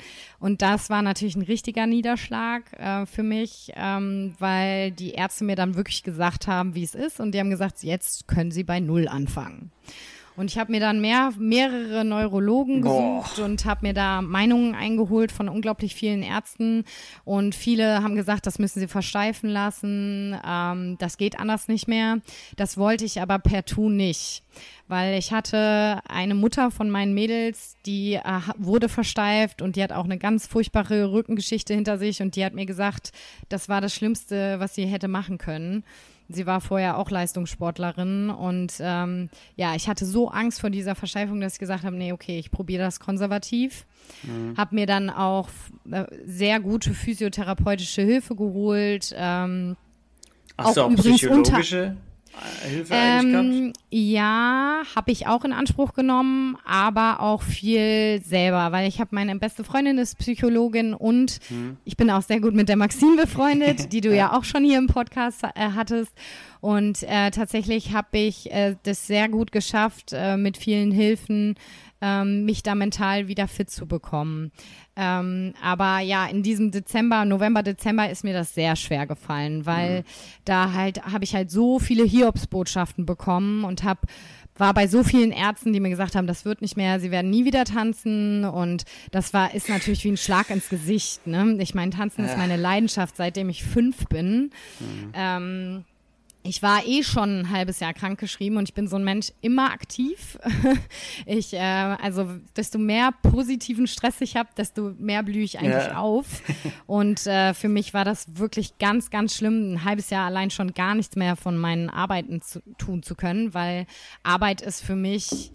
[0.41, 5.57] Und das war natürlich ein richtiger Niederschlag äh, für mich, ähm, weil die Ärzte mir
[5.57, 7.21] dann wirklich gesagt haben, wie es ist.
[7.21, 9.71] Und die haben gesagt, jetzt können sie bei Null anfangen.
[10.35, 13.45] Und ich habe mir dann mehr, mehrere Neurologen gesucht Boah.
[13.45, 16.85] und habe mir da Meinungen eingeholt von unglaublich vielen Ärzten.
[17.25, 22.19] Und viele haben gesagt, das müssen sie versteifen lassen, ähm, das geht anders nicht mehr.
[22.57, 24.43] Das wollte ich aber per Tu nicht.
[24.89, 28.21] Weil ich hatte eine Mutter von meinen Mädels, die äh,
[28.57, 32.55] wurde versteift und die hat auch eine ganz furchtbare Rückengeschichte hinter sich und die hat
[32.55, 33.13] mir gesagt,
[33.49, 35.85] das war das Schlimmste, was sie hätte machen können.
[36.29, 41.41] Sie war vorher auch Leistungssportlerin und ähm, ja, ich hatte so Angst vor dieser Versteifung,
[41.41, 43.87] dass ich gesagt habe, nee, okay, ich probiere das konservativ.
[44.23, 44.57] Mhm.
[44.57, 45.49] Habe mir dann auch
[45.91, 49.15] äh, sehr gute physiotherapeutische Hilfe geholt.
[49.17, 49.77] Ähm,
[50.57, 51.97] Ach so, auch psychologische?
[52.63, 58.89] Hilfe eigentlich ähm, Ja, habe ich auch in Anspruch genommen, aber auch viel selber, weil
[58.89, 61.77] ich habe meine beste Freundin ist Psychologin und hm.
[61.85, 64.79] ich bin auch sehr gut mit der Maxine befreundet, die du ja auch schon hier
[64.79, 66.13] im Podcast äh, hattest.
[66.61, 71.57] Und äh, tatsächlich habe ich äh, das sehr gut geschafft, äh, mit vielen Hilfen
[72.03, 74.51] ähm, mich da mental wieder fit zu bekommen.
[74.97, 80.01] Ähm, aber ja, in diesem Dezember, November, Dezember ist mir das sehr schwer gefallen, weil
[80.01, 80.05] mhm.
[80.45, 84.01] da halt habe ich halt so viele Hiobsbotschaften bekommen und habe
[84.55, 87.31] war bei so vielen Ärzten, die mir gesagt haben, das wird nicht mehr, sie werden
[87.31, 91.27] nie wieder tanzen und das war ist natürlich wie ein Schlag ins Gesicht.
[91.27, 91.57] Ne?
[91.61, 92.31] Ich meine, tanzen ja.
[92.31, 94.51] ist meine Leidenschaft, seitdem ich fünf bin.
[94.79, 95.13] Mhm.
[95.15, 95.85] Ähm,
[96.45, 99.71] ich war eh schon ein halbes Jahr krankgeschrieben und ich bin so ein Mensch immer
[99.71, 100.39] aktiv.
[101.27, 105.99] ich, äh, also desto mehr positiven Stress ich habe, desto mehr blühe ich eigentlich ja.
[105.99, 106.27] auf.
[106.87, 110.75] Und äh, für mich war das wirklich ganz, ganz schlimm, ein halbes Jahr allein schon
[110.75, 113.87] gar nichts mehr von meinen Arbeiten zu, tun zu können, weil
[114.23, 115.53] Arbeit ist für mich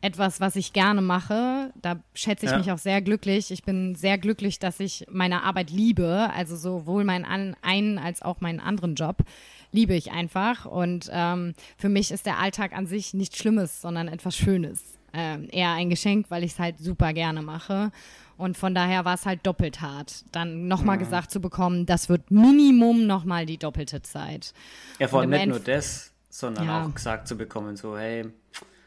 [0.00, 1.72] etwas, was ich gerne mache.
[1.80, 2.58] Da schätze ich ja.
[2.58, 3.50] mich auch sehr glücklich.
[3.50, 8.40] Ich bin sehr glücklich, dass ich meine Arbeit liebe, also sowohl meinen einen als auch
[8.40, 9.18] meinen anderen Job
[9.72, 10.64] liebe ich einfach.
[10.64, 14.98] Und ähm, für mich ist der Alltag an sich nichts Schlimmes, sondern etwas Schönes.
[15.14, 17.90] Ähm, eher ein Geschenk, weil ich es halt super gerne mache.
[18.38, 21.04] Und von daher war es halt doppelt hart, dann nochmal ja.
[21.04, 24.52] gesagt zu bekommen, das wird Minimum nochmal die doppelte Zeit.
[24.98, 26.82] Ja, vor allem nicht nur das, sondern ja.
[26.82, 28.24] auch gesagt zu bekommen, so, hey,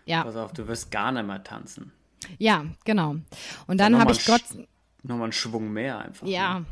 [0.05, 0.23] ja.
[0.23, 1.91] pass auf, du wirst gar nicht mehr tanzen.
[2.37, 3.17] Ja, genau.
[3.67, 4.43] Und dann habe ich Gott.
[5.03, 6.25] Nochmal einen Schwung mehr einfach.
[6.25, 6.65] Ja, ne?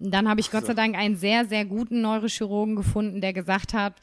[0.00, 3.94] Dann habe ich Gott sei Dank einen sehr, sehr guten Neurochirurgen gefunden, der gesagt hat,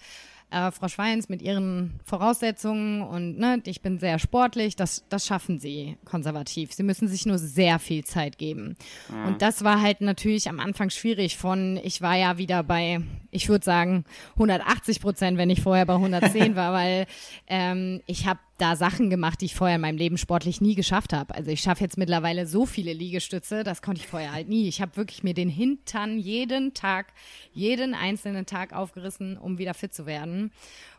[0.52, 5.60] äh, Frau Schweins mit ihren Voraussetzungen und ne, ich bin sehr sportlich, das, das schaffen
[5.60, 6.72] sie konservativ.
[6.74, 8.78] Sie müssen sich nur sehr viel Zeit geben.
[9.10, 9.26] Mhm.
[9.26, 13.50] Und das war halt natürlich am Anfang schwierig von, ich war ja wieder bei, ich
[13.50, 17.08] würde sagen, 180 Prozent, wenn ich vorher bei 110 war, weil
[17.48, 21.14] ähm, ich habe da Sachen gemacht, die ich vorher in meinem Leben sportlich nie geschafft
[21.14, 21.36] habe.
[21.36, 24.68] Also ich schaffe jetzt mittlerweile so viele Liegestütze, das konnte ich vorher halt nie.
[24.68, 27.08] Ich habe wirklich mir den Hintern jeden Tag,
[27.52, 30.52] jeden einzelnen Tag aufgerissen, um wieder fit zu werden.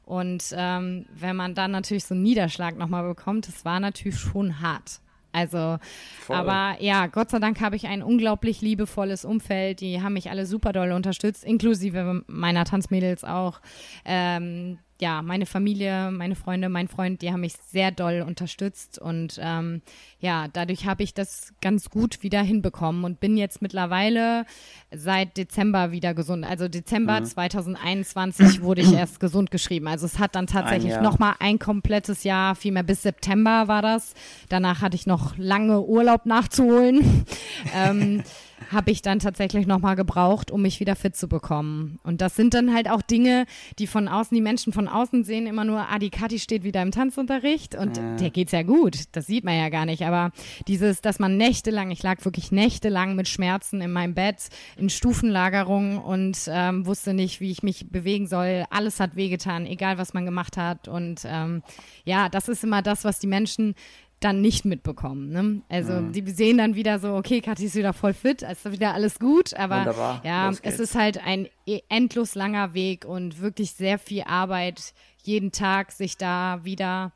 [0.04, 4.60] Und ähm, wenn man dann natürlich so einen Niederschlag nochmal bekommt, das war natürlich schon
[4.60, 5.00] hart.
[5.32, 5.78] Also,
[6.20, 6.34] Voll.
[6.34, 9.82] aber ja, Gott sei Dank habe ich ein unglaublich liebevolles Umfeld.
[9.82, 13.60] Die haben mich alle super doll unterstützt, inklusive meiner Tanzmädels auch.
[14.06, 19.38] Ähm, ja, meine Familie, meine Freunde, mein Freund, die haben mich sehr doll unterstützt und
[19.42, 19.82] ähm,
[20.20, 24.46] ja, dadurch habe ich das ganz gut wieder hinbekommen und bin jetzt mittlerweile
[24.90, 26.46] seit Dezember wieder gesund.
[26.46, 27.26] Also Dezember mhm.
[27.26, 29.86] 2021 wurde ich erst gesund geschrieben.
[29.86, 34.14] Also es hat dann tatsächlich nochmal ein komplettes Jahr, vielmehr bis September war das.
[34.48, 37.26] Danach hatte ich noch lange Urlaub nachzuholen.
[37.74, 38.22] ähm,
[38.70, 41.98] habe ich dann tatsächlich nochmal gebraucht, um mich wieder fit zu bekommen.
[42.02, 43.46] Und das sind dann halt auch Dinge,
[43.78, 46.82] die von außen, die Menschen von außen sehen immer nur, ah, die Kathi steht wieder
[46.82, 48.16] im Tanzunterricht und ja.
[48.16, 49.04] der geht's ja gut.
[49.12, 50.04] Das sieht man ja gar nicht.
[50.04, 50.32] Aber
[50.66, 55.98] dieses, dass man nächtelang, ich lag wirklich nächtelang mit Schmerzen in meinem Bett, in Stufenlagerung
[55.98, 58.64] und ähm, wusste nicht, wie ich mich bewegen soll.
[58.70, 60.88] Alles hat wehgetan, egal was man gemacht hat.
[60.88, 61.62] Und ähm,
[62.04, 63.74] ja, das ist immer das, was die Menschen
[64.20, 65.30] dann nicht mitbekommen.
[65.30, 65.62] Ne?
[65.68, 66.12] Also mhm.
[66.12, 69.54] die sehen dann wieder so, okay, Kathi ist wieder voll fit, ist wieder alles gut,
[69.54, 70.22] aber Wunderbar.
[70.24, 75.52] ja, es ist halt ein e, endlos langer Weg und wirklich sehr viel Arbeit, jeden
[75.52, 77.12] Tag sich da wieder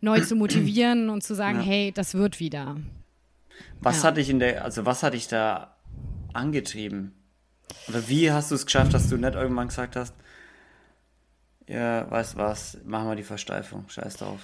[0.00, 1.64] neu zu motivieren und zu sagen, ja.
[1.64, 2.76] hey, das wird wieder.
[3.80, 4.08] Was ja.
[4.08, 5.76] hatte ich in der, also was hatte ich da
[6.32, 7.12] angetrieben?
[7.88, 10.14] Oder wie hast du es geschafft, dass du nicht irgendwann gesagt hast,
[11.68, 14.40] ja, weißt was, machen wir die Versteifung, scheiß drauf.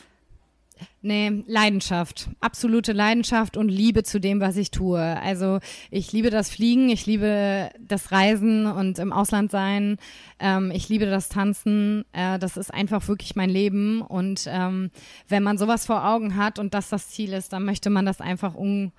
[1.01, 2.29] Nee, Leidenschaft.
[2.41, 5.01] Absolute Leidenschaft und Liebe zu dem, was ich tue.
[5.01, 5.61] Also
[5.91, 9.99] ich liebe das Fliegen, ich liebe das Reisen und im Ausland sein.
[10.39, 12.05] Ähm, ich liebe das Tanzen.
[12.13, 14.03] Äh, das ist einfach wirklich mein Leben.
[14.03, 14.91] Und ähm,
[15.29, 18.21] wenn man sowas vor Augen hat und das das Ziel ist, dann möchte man das
[18.21, 18.93] einfach un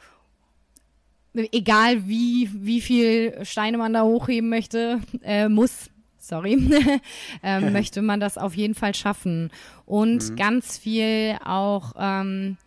[1.51, 5.89] egal wie, wie viel Steine man da hochheben möchte, äh, muss,
[6.29, 6.57] sorry,
[7.43, 9.51] ähm, möchte man das auf jeden Fall schaffen.
[9.85, 10.35] Und mhm.
[10.35, 12.57] ganz viel auch, ähm,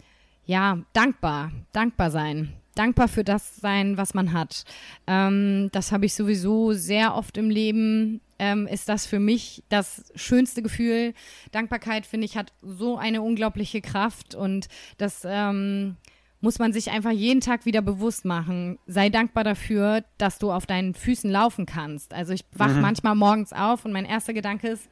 [0.45, 2.53] ja, dankbar, dankbar sein.
[2.75, 4.65] Dankbar für das sein, was man hat.
[5.07, 8.21] Ähm, das habe ich sowieso sehr oft im Leben.
[8.39, 11.13] Ähm, ist das für mich das schönste Gefühl.
[11.53, 15.97] Dankbarkeit, finde ich, hat so eine unglaubliche Kraft und das, ähm,
[16.43, 18.79] muss man sich einfach jeden Tag wieder bewusst machen.
[18.87, 22.13] Sei dankbar dafür, dass du auf deinen Füßen laufen kannst.
[22.13, 22.81] Also ich wache mhm.
[22.83, 24.89] manchmal morgens auf und mein erster Gedanke ist,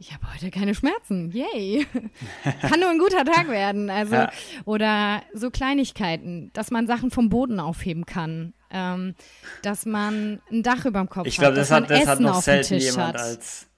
[0.00, 1.30] ich habe heute keine Schmerzen.
[1.30, 1.86] Yay.
[2.60, 3.88] Kann nur ein guter Tag werden.
[3.88, 4.32] Also, ja.
[4.64, 8.52] oder so Kleinigkeiten, dass man Sachen vom Boden aufheben kann.
[8.70, 9.14] Ähm,
[9.62, 11.58] dass man ein Dach über dem Kopf ich glaub, hat.
[11.58, 13.68] Ich glaube, das, hat, das hat noch selten jemand als,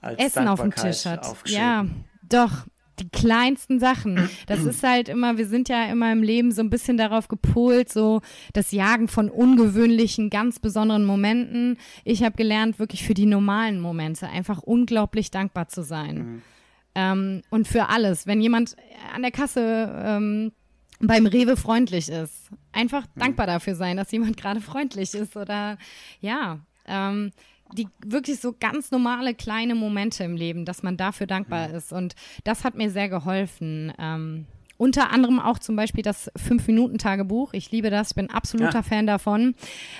[0.00, 1.26] als Essen auf dem Tisch hat.
[1.46, 1.84] Ja,
[2.22, 2.64] doch
[2.98, 4.28] die kleinsten Sachen.
[4.46, 7.92] Das ist halt immer, wir sind ja immer im Leben so ein bisschen darauf gepolt,
[7.92, 8.20] so
[8.52, 11.78] das Jagen von ungewöhnlichen, ganz besonderen Momenten.
[12.04, 16.16] Ich habe gelernt, wirklich für die normalen Momente einfach unglaublich dankbar zu sein.
[16.16, 16.42] Mhm.
[16.94, 18.26] Ähm, und für alles.
[18.26, 18.76] Wenn jemand
[19.14, 20.52] an der Kasse ähm,
[21.00, 23.20] beim Rewe freundlich ist, einfach mhm.
[23.20, 25.78] dankbar dafür sein, dass jemand gerade freundlich ist oder
[26.20, 26.60] ja.
[26.86, 27.32] Ähm,
[27.72, 31.92] die wirklich so ganz normale kleine Momente im Leben, dass man dafür dankbar ist.
[31.92, 33.92] Und das hat mir sehr geholfen.
[33.98, 34.46] Ähm,
[34.76, 37.54] unter anderem auch zum Beispiel das Fünf-Minuten-Tagebuch.
[37.54, 38.82] Ich liebe das, ich bin absoluter ja.
[38.82, 39.54] Fan davon.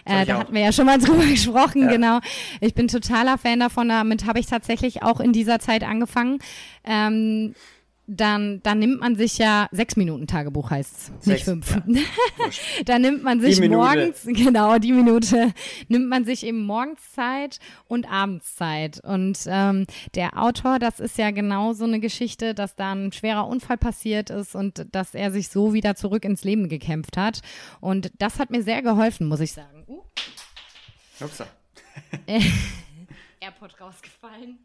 [0.04, 0.40] Äh, da auch.
[0.40, 1.90] hatten wir ja schon mal drüber gesprochen, ja.
[1.90, 2.20] genau.
[2.60, 3.88] Ich bin totaler Fan davon.
[3.88, 6.38] Damit habe ich tatsächlich auch in dieser Zeit angefangen.
[6.84, 7.54] Ähm,
[8.06, 11.70] dann, dann nimmt man sich ja, sechs Minuten Tagebuch heißt es, nicht fünf.
[11.70, 11.82] Ja.
[12.84, 15.52] dann nimmt man sich morgens, genau, die Minute,
[15.88, 19.00] nimmt man sich eben morgens Zeit und abends Zeit.
[19.02, 23.46] Und ähm, der Autor, das ist ja genau so eine Geschichte, dass da ein schwerer
[23.46, 27.40] Unfall passiert ist und dass er sich so wieder zurück ins Leben gekämpft hat.
[27.80, 29.84] Und das hat mir sehr geholfen, muss ich sagen.
[29.86, 30.02] Uh.
[31.20, 31.46] Upsa.
[33.40, 34.58] AirPod rausgefallen.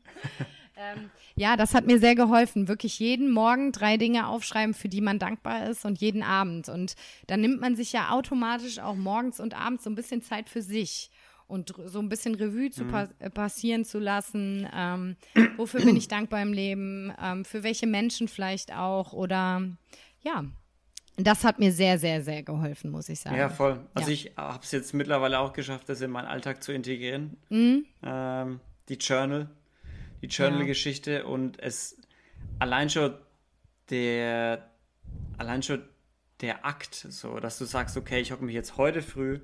[0.79, 2.67] Ähm, ja, das hat mir sehr geholfen.
[2.67, 6.69] Wirklich jeden Morgen drei Dinge aufschreiben, für die man dankbar ist und jeden Abend.
[6.69, 6.95] Und
[7.27, 10.61] dann nimmt man sich ja automatisch auch morgens und abends so ein bisschen Zeit für
[10.61, 11.11] sich
[11.47, 12.91] und so ein bisschen Revue zu mhm.
[12.91, 14.67] pa äh, passieren zu lassen.
[14.73, 15.17] Ähm,
[15.57, 17.13] wofür bin ich dankbar im Leben?
[17.21, 19.13] Ähm, für welche Menschen vielleicht auch?
[19.13, 19.63] Oder
[20.21, 20.45] ja,
[21.17, 23.35] das hat mir sehr, sehr, sehr geholfen, muss ich sagen.
[23.35, 23.79] Ja, voll.
[23.93, 24.13] Also ja.
[24.13, 27.37] ich habe es jetzt mittlerweile auch geschafft, das in meinen Alltag zu integrieren.
[27.49, 27.85] Mhm.
[28.03, 29.49] Ähm, die Journal
[30.21, 31.23] die Journal-Geschichte ja.
[31.25, 31.97] und es
[32.59, 33.13] allein schon
[33.89, 34.69] der
[35.37, 35.81] allein schon
[36.41, 39.39] der Akt, so, dass du sagst, okay, ich hocke mich jetzt heute früh,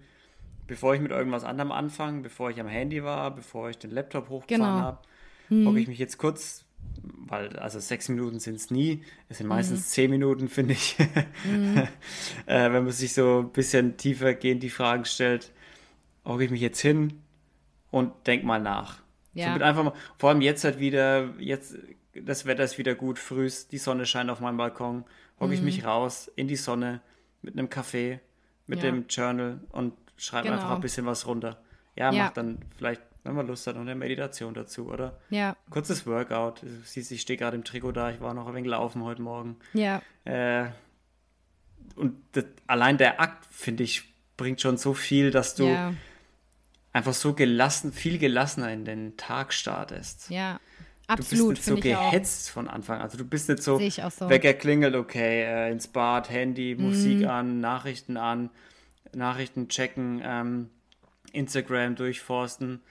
[0.68, 4.30] bevor ich mit irgendwas anderem anfange, bevor ich am Handy war, bevor ich den Laptop
[4.30, 4.86] hochgefahren genau.
[4.86, 5.00] habe,
[5.50, 5.68] hm.
[5.68, 6.66] hocke ich mich jetzt kurz,
[7.04, 9.86] weil, also sechs Minuten sind es nie, es sind meistens hm.
[9.88, 10.98] zehn Minuten, finde ich,
[11.44, 11.78] hm.
[12.46, 15.52] äh, wenn man sich so ein bisschen tiefer gehend die Fragen stellt,
[16.24, 17.22] hocke ich mich jetzt hin
[17.92, 19.05] und denk mal nach.
[19.36, 19.56] Ja.
[19.56, 21.78] So einfach mal, vor allem jetzt halt wieder, jetzt,
[22.14, 25.04] das Wetter ist wieder gut, frühst, die Sonne scheint auf meinem Balkon,
[25.40, 25.54] hocke mhm.
[25.54, 27.02] ich mich raus in die Sonne
[27.42, 28.20] mit einem Kaffee,
[28.66, 28.90] mit ja.
[28.90, 30.56] dem Journal und schreibe genau.
[30.56, 31.62] einfach ein bisschen was runter.
[31.96, 32.24] Ja, ja.
[32.24, 35.20] mach dann vielleicht, wenn man Lust hat, noch eine Meditation dazu, oder?
[35.30, 35.56] Ja.
[35.70, 36.64] Kurzes Workout.
[36.64, 39.22] Du siehst, ich stehe gerade im Trikot da, ich war noch ein wenig laufen heute
[39.22, 39.58] Morgen.
[39.74, 40.02] Ja.
[40.24, 40.70] Äh,
[41.96, 45.94] und das, allein der Akt, finde ich, bringt schon so viel, dass du ja
[46.96, 50.30] einfach so gelassen, viel gelassener in den Tag startest.
[50.30, 50.62] Ja.
[51.08, 51.44] Absolut.
[51.44, 53.02] Du bist nicht so gehetzt von Anfang.
[53.02, 54.30] Also du bist nicht so, so.
[54.30, 56.74] Wecker klingelt, okay, äh, ins Bad, Handy.
[56.76, 58.50] Musik an, Nachrichten an,
[59.14, 60.70] Nachrichten checken, ähm,
[61.34, 62.82] Instagram durchforsten,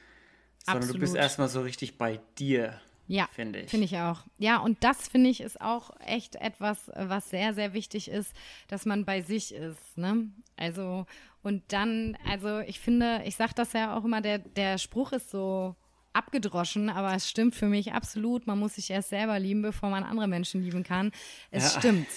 [0.65, 0.97] sondern Absolut.
[0.97, 2.79] du bist erstmal so richtig bei dir.
[3.09, 3.71] Ja, finde ich.
[3.71, 4.21] Finde ich auch.
[4.39, 8.33] Ja, und das finde ich ist auch echt etwas, was sehr, sehr wichtig ist,
[8.69, 9.99] dass man bei sich ist.
[9.99, 10.29] Ne?
[10.57, 11.07] Also,
[11.45, 15.31] und dann, also ich finde, ich sage das ja auch immer, der, der Spruch ist
[15.31, 15.77] so
[16.15, 18.47] abgedroschen, aber es stimmt für mich absolut.
[18.47, 21.13] Man muss sich erst selber lieben, bevor man andere Menschen lieben kann.
[21.51, 21.81] Es ja.
[21.81, 22.09] stimmt.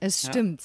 [0.00, 0.30] Es ja.
[0.30, 0.62] stimmt.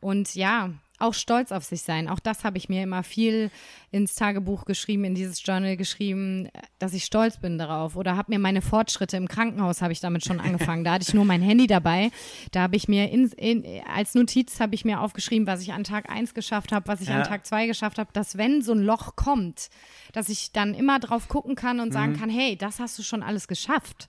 [0.00, 2.08] Und ja, auch stolz auf sich sein.
[2.08, 3.50] Auch das habe ich mir immer viel
[3.90, 7.96] ins Tagebuch geschrieben, in dieses Journal geschrieben, dass ich stolz bin darauf.
[7.96, 10.84] Oder habe mir meine Fortschritte im Krankenhaus habe ich damit schon angefangen.
[10.84, 12.10] Da hatte ich nur mein Handy dabei.
[12.52, 15.84] Da habe ich mir in, in, als Notiz habe ich mir aufgeschrieben, was ich an
[15.84, 17.18] Tag 1 geschafft habe, was ich ja.
[17.18, 19.70] an Tag 2 geschafft habe, dass wenn so ein Loch kommt,
[20.12, 21.92] dass ich dann immer drauf gucken kann und mhm.
[21.92, 24.08] sagen kann, hey, das hast du schon alles geschafft.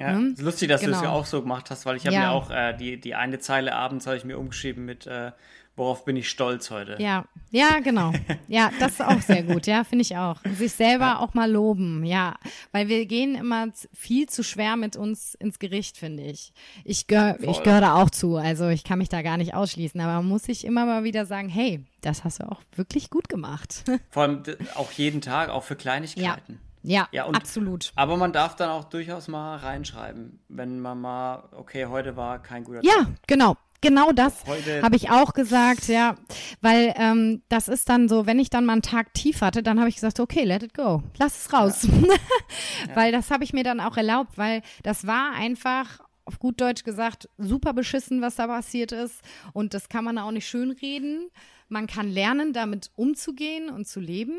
[0.00, 0.32] Ja, hm?
[0.32, 0.92] ist lustig, dass genau.
[0.92, 2.20] du das ja auch so gemacht hast, weil ich habe ja.
[2.20, 5.32] mir auch äh, die, die eine Zeile abends habe ich mir umgeschrieben mit äh,
[5.80, 6.96] worauf bin ich stolz heute.
[7.00, 8.12] Ja, ja, genau.
[8.48, 10.36] Ja, das ist auch sehr gut, ja, finde ich auch.
[10.54, 11.18] Sich selber ja.
[11.20, 12.34] auch mal loben, ja.
[12.70, 16.52] Weil wir gehen immer viel zu schwer mit uns ins Gericht, finde ich.
[16.84, 20.00] Ich gehöre ich gehör da auch zu, also ich kann mich da gar nicht ausschließen,
[20.00, 23.28] aber man muss sich immer mal wieder sagen, hey, das hast du auch wirklich gut
[23.28, 23.84] gemacht.
[24.10, 24.42] Vor allem
[24.74, 26.52] auch jeden Tag, auch für Kleinigkeiten.
[26.52, 26.58] Ja.
[26.82, 27.92] Ja, ja und, absolut.
[27.94, 32.64] Aber man darf dann auch durchaus mal reinschreiben, wenn man mal, okay, heute war kein
[32.64, 32.90] guter Tag.
[32.90, 33.56] Ja, genau.
[33.82, 34.44] Genau das
[34.82, 36.16] habe ich auch gesagt, ja,
[36.60, 39.78] weil ähm, das ist dann so, wenn ich dann mal einen Tag tief hatte, dann
[39.78, 41.84] habe ich gesagt, okay, let it go, lass es raus,
[42.88, 42.96] ja.
[42.96, 46.00] weil das habe ich mir dann auch erlaubt, weil das war einfach
[46.30, 49.20] auf gut Deutsch gesagt, super beschissen, was da passiert ist.
[49.52, 51.28] Und das kann man auch nicht schönreden.
[51.68, 54.36] Man kann lernen, damit umzugehen und zu leben.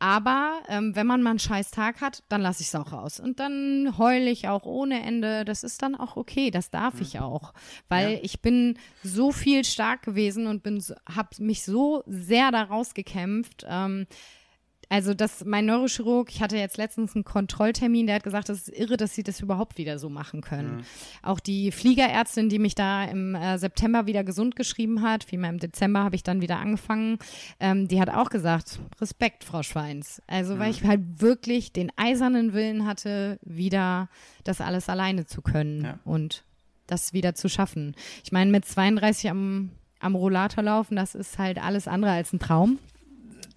[0.00, 3.18] Aber ähm, wenn man mal einen scheiß Tag hat, dann lasse ich es auch raus.
[3.18, 5.44] Und dann heule ich auch ohne Ende.
[5.44, 6.50] Das ist dann auch okay.
[6.50, 7.02] Das darf mhm.
[7.02, 7.52] ich auch.
[7.88, 8.18] Weil ja.
[8.22, 13.66] ich bin so viel stark gewesen und bin, habe mich so sehr daraus gekämpft.
[13.68, 14.06] Ähm,
[14.90, 18.78] also das, mein Neurochirurg, ich hatte jetzt letztens einen Kontrolltermin, der hat gesagt, das ist
[18.78, 20.76] irre, dass sie das überhaupt wieder so machen können.
[20.76, 20.82] Mhm.
[21.22, 25.50] Auch die Fliegerärztin, die mich da im äh, September wieder gesund geschrieben hat, wie mal
[25.50, 27.18] im Dezember habe ich dann wieder angefangen,
[27.60, 30.22] ähm, die hat auch gesagt, Respekt, Frau Schweins.
[30.26, 30.58] Also mhm.
[30.58, 34.08] weil ich halt wirklich den eisernen Willen hatte, wieder
[34.44, 35.98] das alles alleine zu können ja.
[36.04, 36.44] und
[36.86, 37.94] das wieder zu schaffen.
[38.24, 39.70] Ich meine, mit 32 am,
[40.00, 42.78] am Rollator laufen, das ist halt alles andere als ein Traum.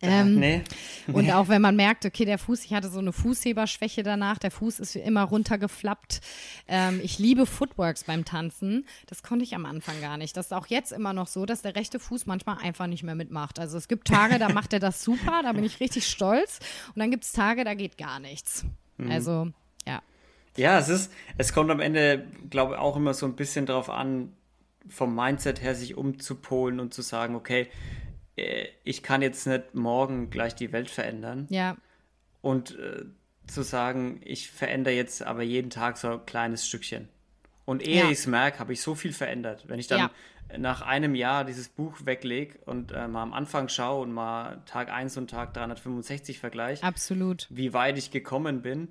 [0.02, 0.62] Ähm, nee.
[1.14, 4.52] Und auch wenn man merkt, okay, der Fuß, ich hatte so eine Fußheberschwäche danach, der
[4.52, 6.22] Fuß ist immer runtergeflappt.
[6.68, 8.86] Ähm, ich liebe Footworks beim Tanzen.
[9.08, 10.36] Das konnte ich am Anfang gar nicht.
[10.36, 13.16] Das ist auch jetzt immer noch so, dass der rechte Fuß manchmal einfach nicht mehr
[13.16, 13.60] mitmacht.
[13.60, 16.60] Also es gibt Tage, da macht er das super, da bin ich richtig stolz.
[16.88, 18.66] Und dann gibt es Tage, da geht gar nichts.
[18.98, 19.12] Mhm.
[19.12, 19.48] Also,
[19.86, 20.02] ja.
[20.58, 23.90] Ja, es ist, es kommt am Ende, glaube ich, auch immer so ein bisschen darauf
[23.90, 24.34] an,
[24.90, 27.68] vom Mindset her sich umzupolen und zu sagen, okay, äh,
[28.36, 31.48] ich kann jetzt nicht morgen gleich die Welt verändern.
[31.50, 31.78] Ja.
[32.42, 33.06] Und äh,
[33.48, 37.10] zu sagen, ich verändere jetzt aber jeden Tag so ein kleines Stückchen.
[37.66, 38.06] Und ehe ja.
[38.06, 39.66] ich es merke, habe ich so viel verändert.
[39.68, 40.58] Wenn ich dann ja.
[40.58, 44.92] nach einem Jahr dieses Buch weglege und äh, mal am Anfang schaue und mal Tag
[44.92, 47.48] 1 und Tag 365 vergleiche, Absolut.
[47.50, 48.88] wie weit ich gekommen bin,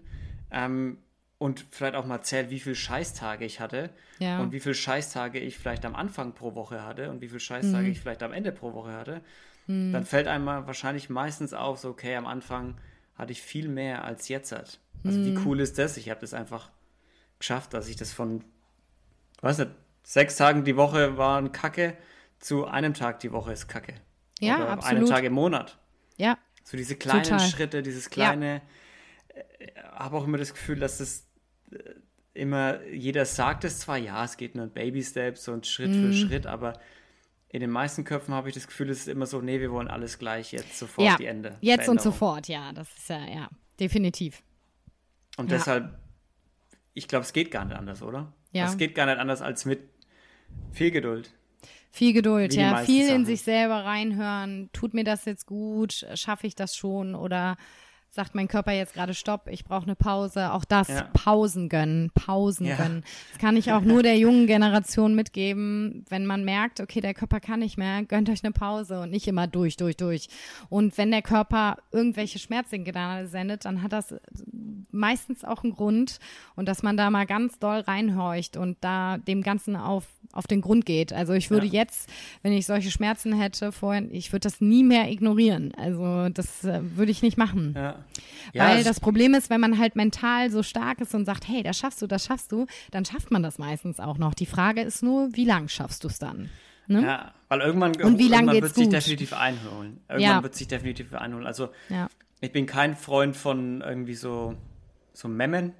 [0.51, 0.99] ähm,
[1.41, 3.89] und vielleicht auch mal zählt, wie viele Scheißtage ich hatte
[4.19, 4.41] ja.
[4.41, 7.87] und wie viele Scheißtage ich vielleicht am Anfang pro Woche hatte und wie viele Scheißtage
[7.87, 7.93] mhm.
[7.93, 9.23] ich vielleicht am Ende pro Woche hatte,
[9.67, 9.91] mhm.
[9.91, 12.77] dann fällt einem wahrscheinlich meistens auf, so okay, am Anfang
[13.17, 14.81] hatte ich viel mehr als jetzt hat.
[15.03, 15.25] Also mhm.
[15.25, 15.97] wie cool ist das?
[15.97, 16.71] Ich habe das einfach
[17.39, 18.45] geschafft, dass ich das von,
[19.41, 19.71] weiß nicht,
[20.03, 21.97] sechs Tagen die Woche waren Kacke
[22.39, 23.95] zu einem Tag die Woche ist Kacke.
[24.41, 24.99] Ja, Oder absolut.
[24.99, 25.79] Einem Tag im Monat.
[26.19, 26.37] Ja.
[26.65, 27.41] So diese kleinen Total.
[27.41, 28.61] Schritte, dieses kleine,
[29.35, 29.41] ja.
[29.59, 31.30] Äh, habe auch immer das Gefühl, dass das
[32.35, 36.13] immer, jeder sagt es zwar, ja, es geht nur Baby Steps und Schritt mhm.
[36.13, 36.75] für Schritt, aber
[37.49, 39.89] in den meisten Köpfen habe ich das Gefühl, es ist immer so, nee, wir wollen
[39.89, 41.57] alles gleich, jetzt sofort ja, die Ende.
[41.61, 43.49] Jetzt und sofort, ja, das ist ja, ja,
[43.79, 44.43] definitiv.
[45.37, 45.57] Und ja.
[45.57, 45.99] deshalb,
[46.95, 48.33] ich glaube, es geht gar nicht anders, oder?
[48.53, 48.67] Ja.
[48.67, 49.81] Es geht gar nicht anders als mit
[50.73, 51.33] viel Geduld.
[51.93, 53.21] Viel Geduld, ja, viel Sachen.
[53.21, 54.71] in sich selber reinhören.
[54.73, 56.07] Tut mir das jetzt gut?
[56.15, 57.17] Schaffe ich das schon?
[57.17, 57.57] Oder
[58.11, 60.53] sagt mein Körper jetzt gerade Stopp, ich brauche eine Pause.
[60.53, 61.09] Auch das, ja.
[61.13, 62.77] Pausen gönnen, Pausen ja.
[62.77, 63.05] gönnen.
[63.31, 67.41] Das kann ich auch nur der jungen Generation mitgeben, wenn man merkt, okay, der Körper
[67.41, 70.29] kann nicht mehr, gönnt euch eine Pause und nicht immer durch, durch, durch.
[70.69, 74.15] Und wenn der Körper irgendwelche Schmerzsignale sendet, dann hat das
[74.91, 76.19] meistens auch einen Grund
[76.57, 80.61] und dass man da mal ganz doll reinhorcht und da dem Ganzen auf, auf den
[80.61, 81.13] Grund geht.
[81.13, 81.73] Also ich würde ja.
[81.73, 82.09] jetzt,
[82.43, 85.73] wenn ich solche Schmerzen hätte vorhin, ich würde das nie mehr ignorieren.
[85.77, 87.75] Also das äh, würde ich nicht machen.
[87.77, 87.97] Ja.
[88.53, 91.63] Ja, Weil das Problem ist, wenn man halt mental so stark ist und sagt, hey,
[91.63, 94.35] das schaffst du, das schaffst du, dann schafft man das meistens auch noch.
[94.35, 96.51] Die Frage ist nur, wie lang schaffst du es dann?
[96.87, 97.03] Ne?
[97.03, 100.01] Ja, weil irgendwann, und wie irgendwann wird sich definitiv einholen.
[100.09, 101.47] Irgendwann wird sich definitiv einholen.
[101.47, 101.69] Also
[102.41, 104.57] ich bin kein Freund von irgendwie so,
[105.13, 105.73] so Memmen,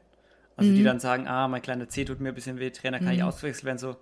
[0.57, 0.77] also mhm.
[0.77, 3.15] die dann sagen, ah, mein kleiner Zeh tut mir ein bisschen weh, Trainer kann mhm.
[3.15, 3.97] ich auswechseln, werden so,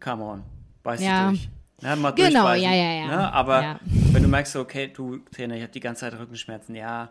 [0.00, 0.42] come on,
[0.82, 1.28] beiß ja.
[1.28, 1.48] durch.
[1.82, 3.06] Ja, mal genau, ja, ja, ja.
[3.06, 3.32] Ne?
[3.32, 3.80] Aber ja.
[4.12, 7.10] wenn du merkst, okay, du Trainer, ich habe die ganze Zeit Rückenschmerzen, ja,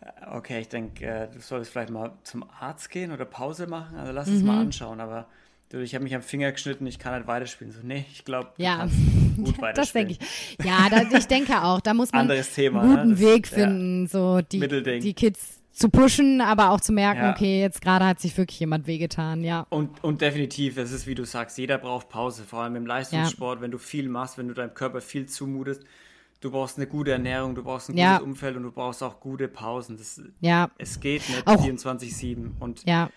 [0.00, 3.96] äh, okay, ich denke, äh, du solltest vielleicht mal zum Arzt gehen oder Pause machen,
[3.96, 4.36] also lass mhm.
[4.36, 5.26] es mal anschauen, aber
[5.70, 7.72] du, ich habe mich am Finger geschnitten, ich kann halt weiterspielen.
[7.72, 8.86] So, nee, ich glaube, ja.
[9.36, 9.74] gut weiterspielen.
[9.74, 10.64] das denke ich.
[10.64, 13.20] Ja, da, ich denke auch, da muss man Anderes Thema, einen guten ne?
[13.20, 14.08] Weg finden, ja.
[14.08, 17.30] so die, die Kids zu pushen, aber auch zu merken, ja.
[17.32, 19.66] okay, jetzt gerade hat sich wirklich jemand wehgetan, ja.
[19.68, 23.58] Und, und definitiv, es ist wie du sagst, jeder braucht Pause, vor allem im Leistungssport,
[23.58, 23.62] ja.
[23.62, 25.84] wenn du viel machst, wenn du deinem Körper viel zumutest.
[26.40, 28.16] Du brauchst eine gute Ernährung, du brauchst ein ja.
[28.16, 29.98] gutes Umfeld und du brauchst auch gute Pausen.
[29.98, 30.70] Das, ja.
[30.78, 32.52] Es geht nicht 24-7.
[32.58, 33.10] Und ja.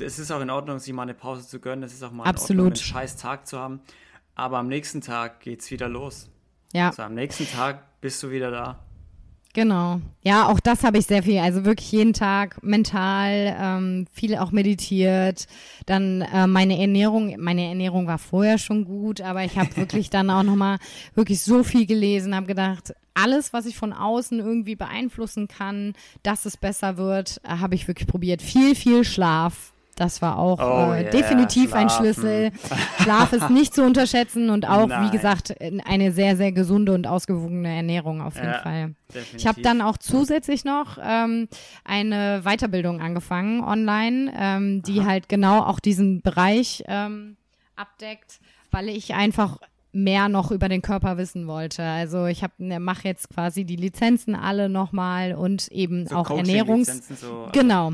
[0.00, 1.84] es ist auch in Ordnung, sich mal eine Pause zu gönnen.
[1.84, 2.50] Es ist auch mal Absolut.
[2.50, 3.80] in Ordnung, einen scheiß Tag zu haben.
[4.34, 6.30] Aber am nächsten Tag geht es wieder los.
[6.72, 6.88] Ja.
[6.88, 8.80] Also am nächsten Tag bist du wieder da.
[9.54, 10.00] Genau.
[10.22, 11.38] Ja, auch das habe ich sehr viel.
[11.38, 15.46] Also wirklich jeden Tag mental, ähm, viel auch meditiert.
[15.84, 20.30] Dann äh, meine Ernährung, meine Ernährung war vorher schon gut, aber ich habe wirklich dann
[20.30, 20.78] auch nochmal
[21.14, 25.92] wirklich so viel gelesen, habe gedacht, alles, was ich von außen irgendwie beeinflussen kann,
[26.22, 28.40] dass es besser wird, äh, habe ich wirklich probiert.
[28.40, 31.88] Viel, viel Schlaf Das war auch oh, äh, yeah, definitiv schlafen.
[31.88, 32.50] ein Schlüssel.
[33.02, 35.06] Schlaf ist nicht zu unterschätzen und auch, Nein.
[35.06, 38.94] wie gesagt, eine sehr, sehr gesunde und ausgewogene Ernährung auf jeden ja, Fall.
[39.08, 39.34] Definitiv.
[39.36, 41.48] Ich habe dann auch zusätzlich noch ähm,
[41.84, 45.06] eine Weiterbildung angefangen online, ähm, die Aha.
[45.06, 47.36] halt genau auch diesen Bereich ähm,
[47.76, 48.40] abdeckt,
[48.70, 49.58] weil ich einfach
[49.92, 51.82] mehr noch über den Körper wissen wollte.
[51.82, 56.30] Also ich habe ne, mache jetzt quasi die Lizenzen alle nochmal und eben so auch
[56.30, 57.92] Ernährungs so, genau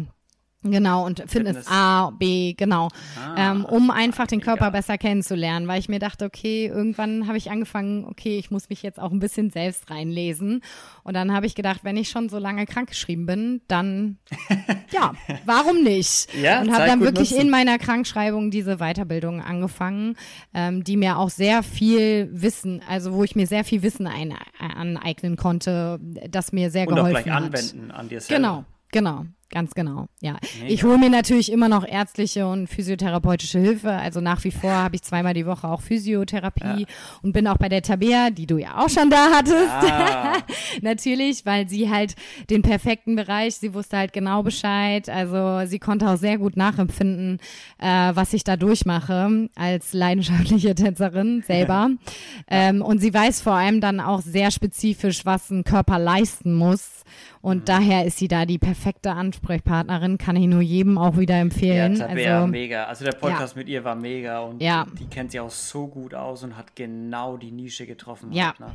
[0.64, 2.88] Genau, und Fitness, Fitness, A, B, genau.
[3.16, 4.78] Ah, ähm, um einfach den Körper mega.
[4.78, 8.82] besser kennenzulernen, weil ich mir dachte, okay, irgendwann habe ich angefangen, okay, ich muss mich
[8.82, 10.62] jetzt auch ein bisschen selbst reinlesen.
[11.04, 14.18] Und dann habe ich gedacht, wenn ich schon so lange krankgeschrieben bin, dann
[14.90, 15.12] ja,
[15.44, 16.34] warum nicht?
[16.34, 17.44] Ja, und habe dann wirklich nutzen.
[17.44, 20.16] in meiner Krankschreibung diese Weiterbildung angefangen,
[20.54, 24.34] ähm, die mir auch sehr viel Wissen, also wo ich mir sehr viel Wissen ein,
[24.58, 27.42] aneignen konnte, das mir sehr und geholfen hat.
[27.42, 28.42] Und auch gleich anwenden an dir selber.
[28.42, 29.26] Genau, genau.
[29.50, 30.36] Ganz genau, ja.
[30.60, 30.74] Mega.
[30.74, 33.90] Ich hole mir natürlich immer noch ärztliche und physiotherapeutische Hilfe.
[33.90, 36.86] Also nach wie vor habe ich zweimal die Woche auch Physiotherapie ja.
[37.22, 39.88] und bin auch bei der Tabea, die du ja auch schon da hattest.
[39.88, 40.34] Ja.
[40.82, 42.14] natürlich, weil sie halt
[42.50, 45.08] den perfekten Bereich, sie wusste halt genau Bescheid.
[45.08, 47.38] Also sie konnte auch sehr gut nachempfinden,
[47.78, 51.88] äh, was ich da durchmache als leidenschaftliche Tänzerin selber.
[52.50, 57.04] ähm, und sie weiß vor allem dann auch sehr spezifisch, was ein Körper leisten muss.
[57.40, 57.64] Und mhm.
[57.64, 61.96] daher ist sie da die perfekte Antwort Ansprechpartnerin, kann ich nur jedem auch wieder empfehlen.
[61.96, 62.84] Ja, Tabea, also, mega.
[62.84, 63.60] Also der Podcast ja.
[63.60, 64.86] mit ihr war mega und ja.
[64.98, 68.32] die kennt sie auch so gut aus und hat genau die Nische getroffen.
[68.32, 68.72] Ja, halt, ne?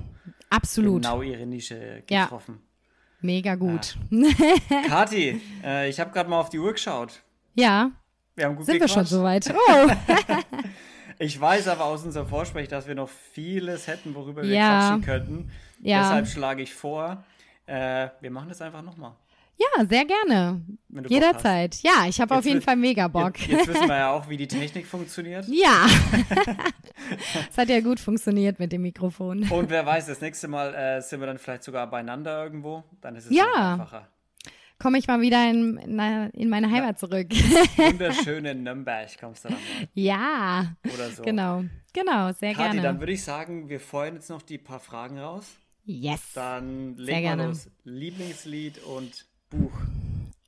[0.50, 1.04] absolut.
[1.04, 2.60] Genau ihre Nische getroffen.
[2.60, 2.74] Ja.
[3.22, 3.98] Mega gut.
[4.70, 4.82] Ja.
[4.88, 7.22] Kathi, äh, ich habe gerade mal auf die Uhr geschaut.
[7.56, 7.92] Ja.
[8.36, 8.96] Wir haben gut Sind gequatscht.
[8.96, 9.54] wir schon soweit?
[9.66, 11.20] Oh.
[11.20, 14.80] ich weiß aber aus unserem Vorgespräch, dass wir noch vieles hätten, worüber wir ja.
[14.80, 15.52] quatschen könnten.
[15.82, 16.00] Ja.
[16.00, 17.24] Deshalb schlage ich vor,
[17.66, 19.14] äh, wir machen das einfach nochmal.
[19.58, 20.62] Ja, sehr gerne.
[21.08, 21.76] Jederzeit.
[21.82, 23.40] Ja, ich habe auf jeden Fall mega Bock.
[23.40, 25.46] Jetzt, jetzt, wissen wir ja auch, wie die Technik funktioniert.
[25.48, 25.88] Ja.
[27.50, 29.50] Es hat ja gut funktioniert mit dem Mikrofon.
[29.50, 32.84] Und wer weiß, das nächste Mal äh, sind wir dann vielleicht sogar beieinander irgendwo.
[33.02, 33.74] Dann ist es ja.
[33.74, 34.08] einfacher.
[34.80, 36.96] Komme ich mal wieder in, in meine Heimat ja.
[36.96, 37.30] zurück.
[37.78, 39.88] Wunderschöne Nürnberg kommst du dann mal.
[39.94, 40.76] Ja.
[40.94, 41.24] Oder so.
[41.24, 41.66] Genau.
[41.94, 42.82] Genau, sehr Kati, gerne.
[42.82, 45.58] dann würde ich sagen, wir freuen jetzt noch die paar Fragen raus.
[45.86, 46.34] Yes.
[46.34, 47.70] Dann legen wir los.
[47.84, 49.72] Lieblingslied und Buch.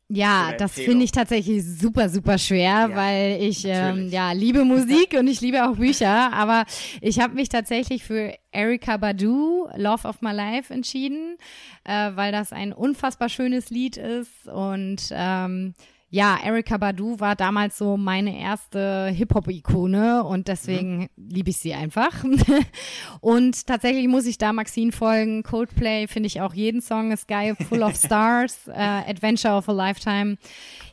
[0.08, 5.16] Ja, das finde ich tatsächlich super, super schwer, ja, weil ich ähm, ja liebe Musik
[5.18, 6.66] und ich liebe auch Bücher, aber
[7.01, 11.38] ich habe mich tatsächlich für Erika Badu, Love of My Life, entschieden,
[11.86, 15.74] äh, weil das ein unfassbar schönes Lied ist und ähm,
[16.16, 21.09] ja, Erika Badu war damals so meine erste Hip-Hop-Ikone und deswegen mhm.
[21.18, 22.24] liebe ich sie einfach.
[23.20, 25.43] und tatsächlich muss ich da Maxine folgen.
[25.43, 27.57] Coldplay finde ich auch jeden Song ist geil.
[27.68, 30.38] Full of Stars, äh, Adventure of a Lifetime.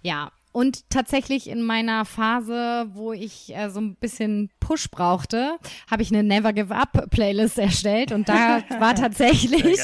[0.03, 5.57] Ja, und tatsächlich in meiner Phase, wo ich äh, so ein bisschen Push brauchte,
[5.91, 9.79] habe ich eine Never Give Up Playlist erstellt und da war tatsächlich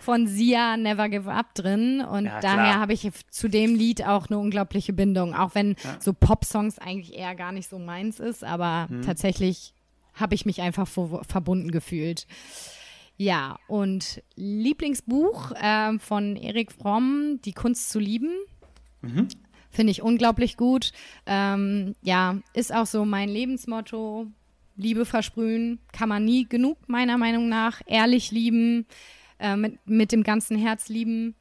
[0.00, 4.28] von Sia Never Give Up drin und ja, daher habe ich zu dem Lied auch
[4.28, 5.96] eine unglaubliche Bindung, auch wenn ja.
[6.00, 9.02] so Pop-Songs eigentlich eher gar nicht so meins ist, aber mhm.
[9.02, 9.74] tatsächlich
[10.14, 12.26] habe ich mich einfach verbunden gefühlt.
[13.16, 18.30] Ja, und Lieblingsbuch äh, von Erik Fromm, Die Kunst zu lieben.
[19.02, 19.28] Mhm.
[19.70, 20.92] Finde ich unglaublich gut.
[21.26, 24.26] Ähm, ja, ist auch so mein Lebensmotto.
[24.76, 27.80] Liebe versprühen kann man nie genug, meiner Meinung nach.
[27.86, 28.86] Ehrlich lieben,
[29.38, 31.34] äh, mit, mit dem ganzen Herz lieben.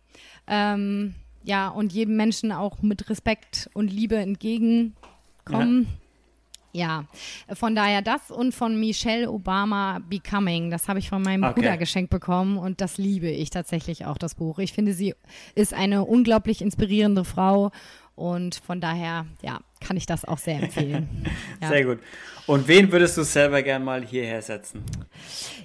[0.47, 5.87] Ähm, ja, und jedem Menschen auch mit Respekt und Liebe entgegenkommen.
[6.73, 7.05] Ja.
[7.47, 7.55] ja.
[7.55, 10.69] von daher das und von Michelle Obama Becoming.
[10.69, 11.53] Das habe ich von meinem okay.
[11.53, 14.59] Bruder geschenkt bekommen und das liebe ich tatsächlich auch, das Buch.
[14.59, 15.15] Ich finde, sie
[15.55, 17.71] ist eine unglaublich inspirierende Frau
[18.19, 21.09] und von daher, ja, kann ich das auch sehr empfehlen.
[21.61, 21.67] Ja.
[21.67, 21.99] Sehr gut.
[22.47, 24.83] Und wen würdest du selber gern mal hierher setzen?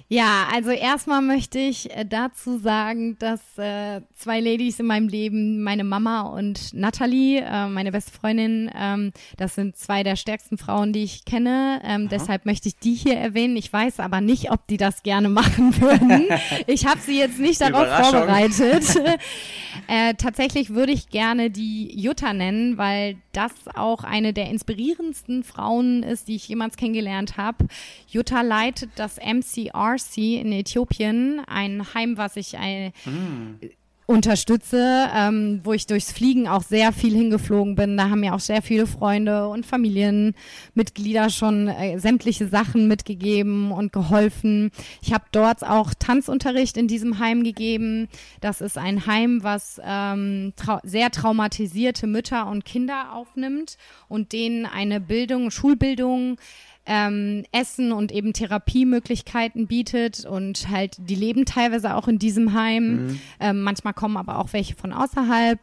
[0.07, 5.63] Ja, also erstmal möchte ich äh, dazu sagen, dass äh, zwei Ladies in meinem Leben,
[5.63, 10.93] meine Mama und Natalie, äh, meine beste Freundin, ähm, das sind zwei der stärksten Frauen,
[10.93, 11.81] die ich kenne.
[11.83, 13.57] Ähm, deshalb möchte ich die hier erwähnen.
[13.57, 16.27] Ich weiß aber nicht, ob die das gerne machen würden.
[16.67, 18.83] ich habe sie jetzt nicht darauf vorbereitet.
[19.87, 26.03] äh, tatsächlich würde ich gerne die Jutta nennen, weil das auch eine der inspirierendsten Frauen
[26.03, 27.65] ist, die ich jemals kennengelernt habe.
[28.07, 33.65] Jutta leitet das MCRC in Äthiopien, ein Heim, was sich ein, mm.
[34.07, 37.97] Unterstütze, ähm, wo ich durchs Fliegen auch sehr viel hingeflogen bin.
[37.97, 43.91] Da haben mir auch sehr viele Freunde und Familienmitglieder schon äh, sämtliche Sachen mitgegeben und
[43.91, 44.71] geholfen.
[45.01, 48.07] Ich habe dort auch Tanzunterricht in diesem Heim gegeben.
[48.41, 53.77] Das ist ein Heim, was ähm, trau sehr traumatisierte Mütter und Kinder aufnimmt
[54.07, 56.37] und denen eine Bildung, Schulbildung
[56.85, 63.07] ähm, Essen und eben Therapiemöglichkeiten bietet und halt die leben teilweise auch in diesem Heim.
[63.07, 63.19] Mhm.
[63.39, 65.59] Ähm, manchmal kommen aber auch welche von außerhalb.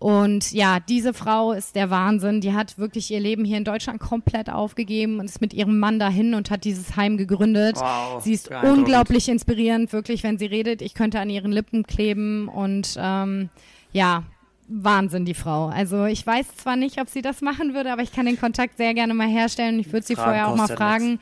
[0.00, 2.40] Und ja, diese Frau ist der Wahnsinn.
[2.40, 5.98] Die hat wirklich ihr Leben hier in Deutschland komplett aufgegeben und ist mit ihrem Mann
[5.98, 7.76] dahin und hat dieses Heim gegründet.
[7.76, 10.80] Wow, sie ist unglaublich inspirierend, wirklich, wenn sie redet.
[10.80, 13.50] Ich könnte an ihren Lippen kleben und ähm,
[13.92, 14.22] ja,
[14.70, 15.66] Wahnsinn, die Frau.
[15.66, 18.76] Also ich weiß zwar nicht, ob sie das machen würde, aber ich kann den Kontakt
[18.76, 19.80] sehr gerne mal herstellen.
[19.80, 21.18] Ich würde sie vorher auch mal fragen.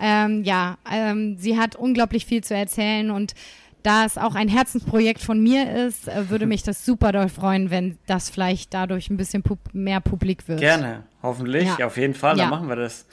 [0.00, 3.34] Ähm, ja, ähm, sie hat unglaublich viel zu erzählen und
[3.82, 7.70] da es auch ein Herzensprojekt von mir ist, äh, würde mich das super doll freuen,
[7.70, 10.60] wenn das vielleicht dadurch ein bisschen pub mehr publik wird.
[10.60, 11.86] Gerne, hoffentlich, ja.
[11.86, 12.50] auf jeden Fall, dann ja.
[12.50, 13.06] machen wir das.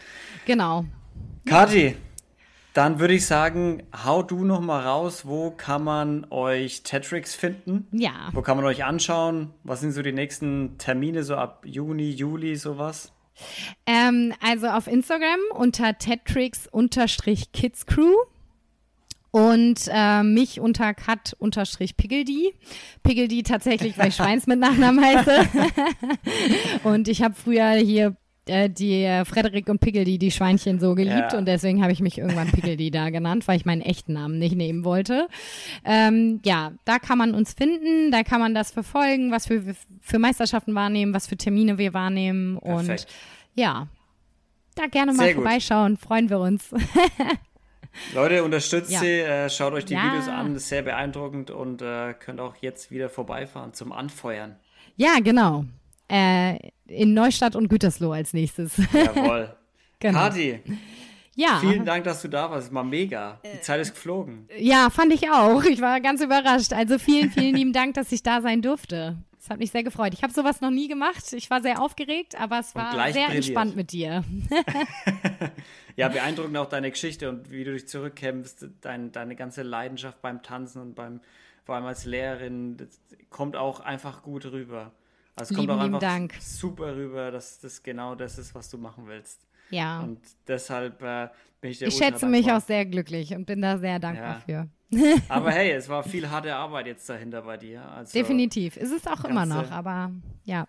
[0.45, 0.85] Genau.
[1.45, 1.95] Kati,
[2.73, 7.87] dann würde ich sagen, hau du noch mal raus, wo kann man euch Tetrix finden?
[7.91, 8.29] Ja.
[8.33, 9.51] Wo kann man euch anschauen?
[9.63, 13.11] Was sind so die nächsten Termine so ab Juni, Juli, sowas?
[13.85, 18.13] Ähm, also auf Instagram unter Tetrix-Kidscrew
[19.31, 22.53] und äh, mich unter cut-piggledy.
[23.03, 25.47] Piggledy tatsächlich, weil ich Schweins mit Nachnamen heiße.
[26.83, 28.17] und ich habe früher hier
[28.49, 31.37] äh, die äh, Frederik und Piggledy, die Schweinchen so geliebt ja.
[31.37, 34.55] und deswegen habe ich mich irgendwann Piggledy da genannt, weil ich meinen echten Namen nicht
[34.55, 35.27] nehmen wollte.
[35.85, 40.19] Ähm, ja, da kann man uns finden, da kann man das verfolgen, was wir für
[40.19, 42.89] Meisterschaften wahrnehmen, was für Termine wir wahrnehmen Perfekt.
[42.89, 43.07] und
[43.55, 43.87] ja,
[44.75, 46.01] da gerne mal Sehr vorbeischauen, gut.
[46.01, 46.73] freuen wir uns.
[48.13, 48.99] Leute, unterstützt ja.
[48.99, 50.05] sie, äh, schaut euch die ja.
[50.05, 54.55] Videos an, das ist sehr beeindruckend und äh, könnt auch jetzt wieder vorbeifahren zum Anfeuern.
[54.95, 55.65] Ja, genau.
[56.09, 56.57] Äh,
[56.87, 58.77] in Neustadt und Gütersloh als nächstes.
[58.91, 59.55] Jawohl.
[59.99, 60.19] genau.
[60.19, 60.59] Kati,
[61.39, 61.59] ja.
[61.61, 62.73] Vielen Dank, dass du da warst.
[62.73, 63.39] War mega.
[63.45, 64.49] Die Zeit ist geflogen.
[64.57, 65.63] Ja, fand ich auch.
[65.63, 66.73] Ich war ganz überrascht.
[66.73, 69.15] Also vielen, vielen lieben Dank, dass ich da sein durfte.
[69.39, 70.13] Es hat mich sehr gefreut.
[70.13, 71.31] Ich habe sowas noch nie gemacht.
[71.31, 73.35] Ich war sehr aufgeregt, aber es war sehr brilliert.
[73.35, 74.25] entspannt mit dir.
[75.95, 80.43] ja, beeindruckend auch deine Geschichte und wie du dich zurückkämpfst, dein, deine ganze Leidenschaft beim
[80.43, 81.21] Tanzen und beim,
[81.63, 82.99] vor allem als Lehrerin, das
[83.29, 84.91] kommt auch einfach gut rüber.
[85.39, 86.33] Also es kommt auch einfach Dank.
[86.39, 89.47] super rüber, dass das genau das ist, was du machen willst.
[89.69, 89.99] Ja.
[90.01, 91.29] Und deshalb äh,
[91.61, 94.65] bin ich dir Ich schätze mich auch sehr glücklich und bin da sehr dankbar ja.
[94.65, 94.69] für.
[95.29, 97.85] aber hey, es war viel harte Arbeit jetzt dahinter bei dir.
[97.85, 98.75] Also Definitiv.
[98.75, 100.11] Ist es auch immer noch, aber
[100.45, 100.67] ja.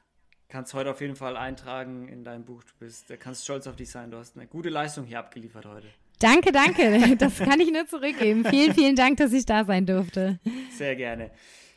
[0.49, 2.63] Kannst heute auf jeden Fall eintragen in dein Buch.
[2.65, 4.11] Du bist, kannst stolz auf dich sein.
[4.11, 5.87] Du hast eine gute Leistung hier abgeliefert heute.
[6.19, 7.17] Danke, danke.
[7.19, 8.45] Das kann ich nur zurückgeben.
[8.45, 10.39] vielen, vielen Dank, dass ich da sein durfte.
[10.77, 11.31] Sehr gerne.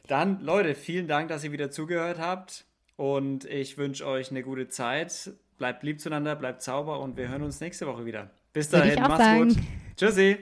[0.08, 2.66] Dann, Leute, vielen Dank, dass ihr wieder zugehört habt.
[2.96, 5.32] Und ich wünsche euch eine gute Zeit.
[5.58, 8.32] Bleibt lieb zueinander, bleibt sauber und wir hören uns nächste Woche wieder.
[8.54, 9.48] Bis dahin, macht's sagen.
[9.50, 9.58] gut.
[9.98, 10.38] Tschüssi.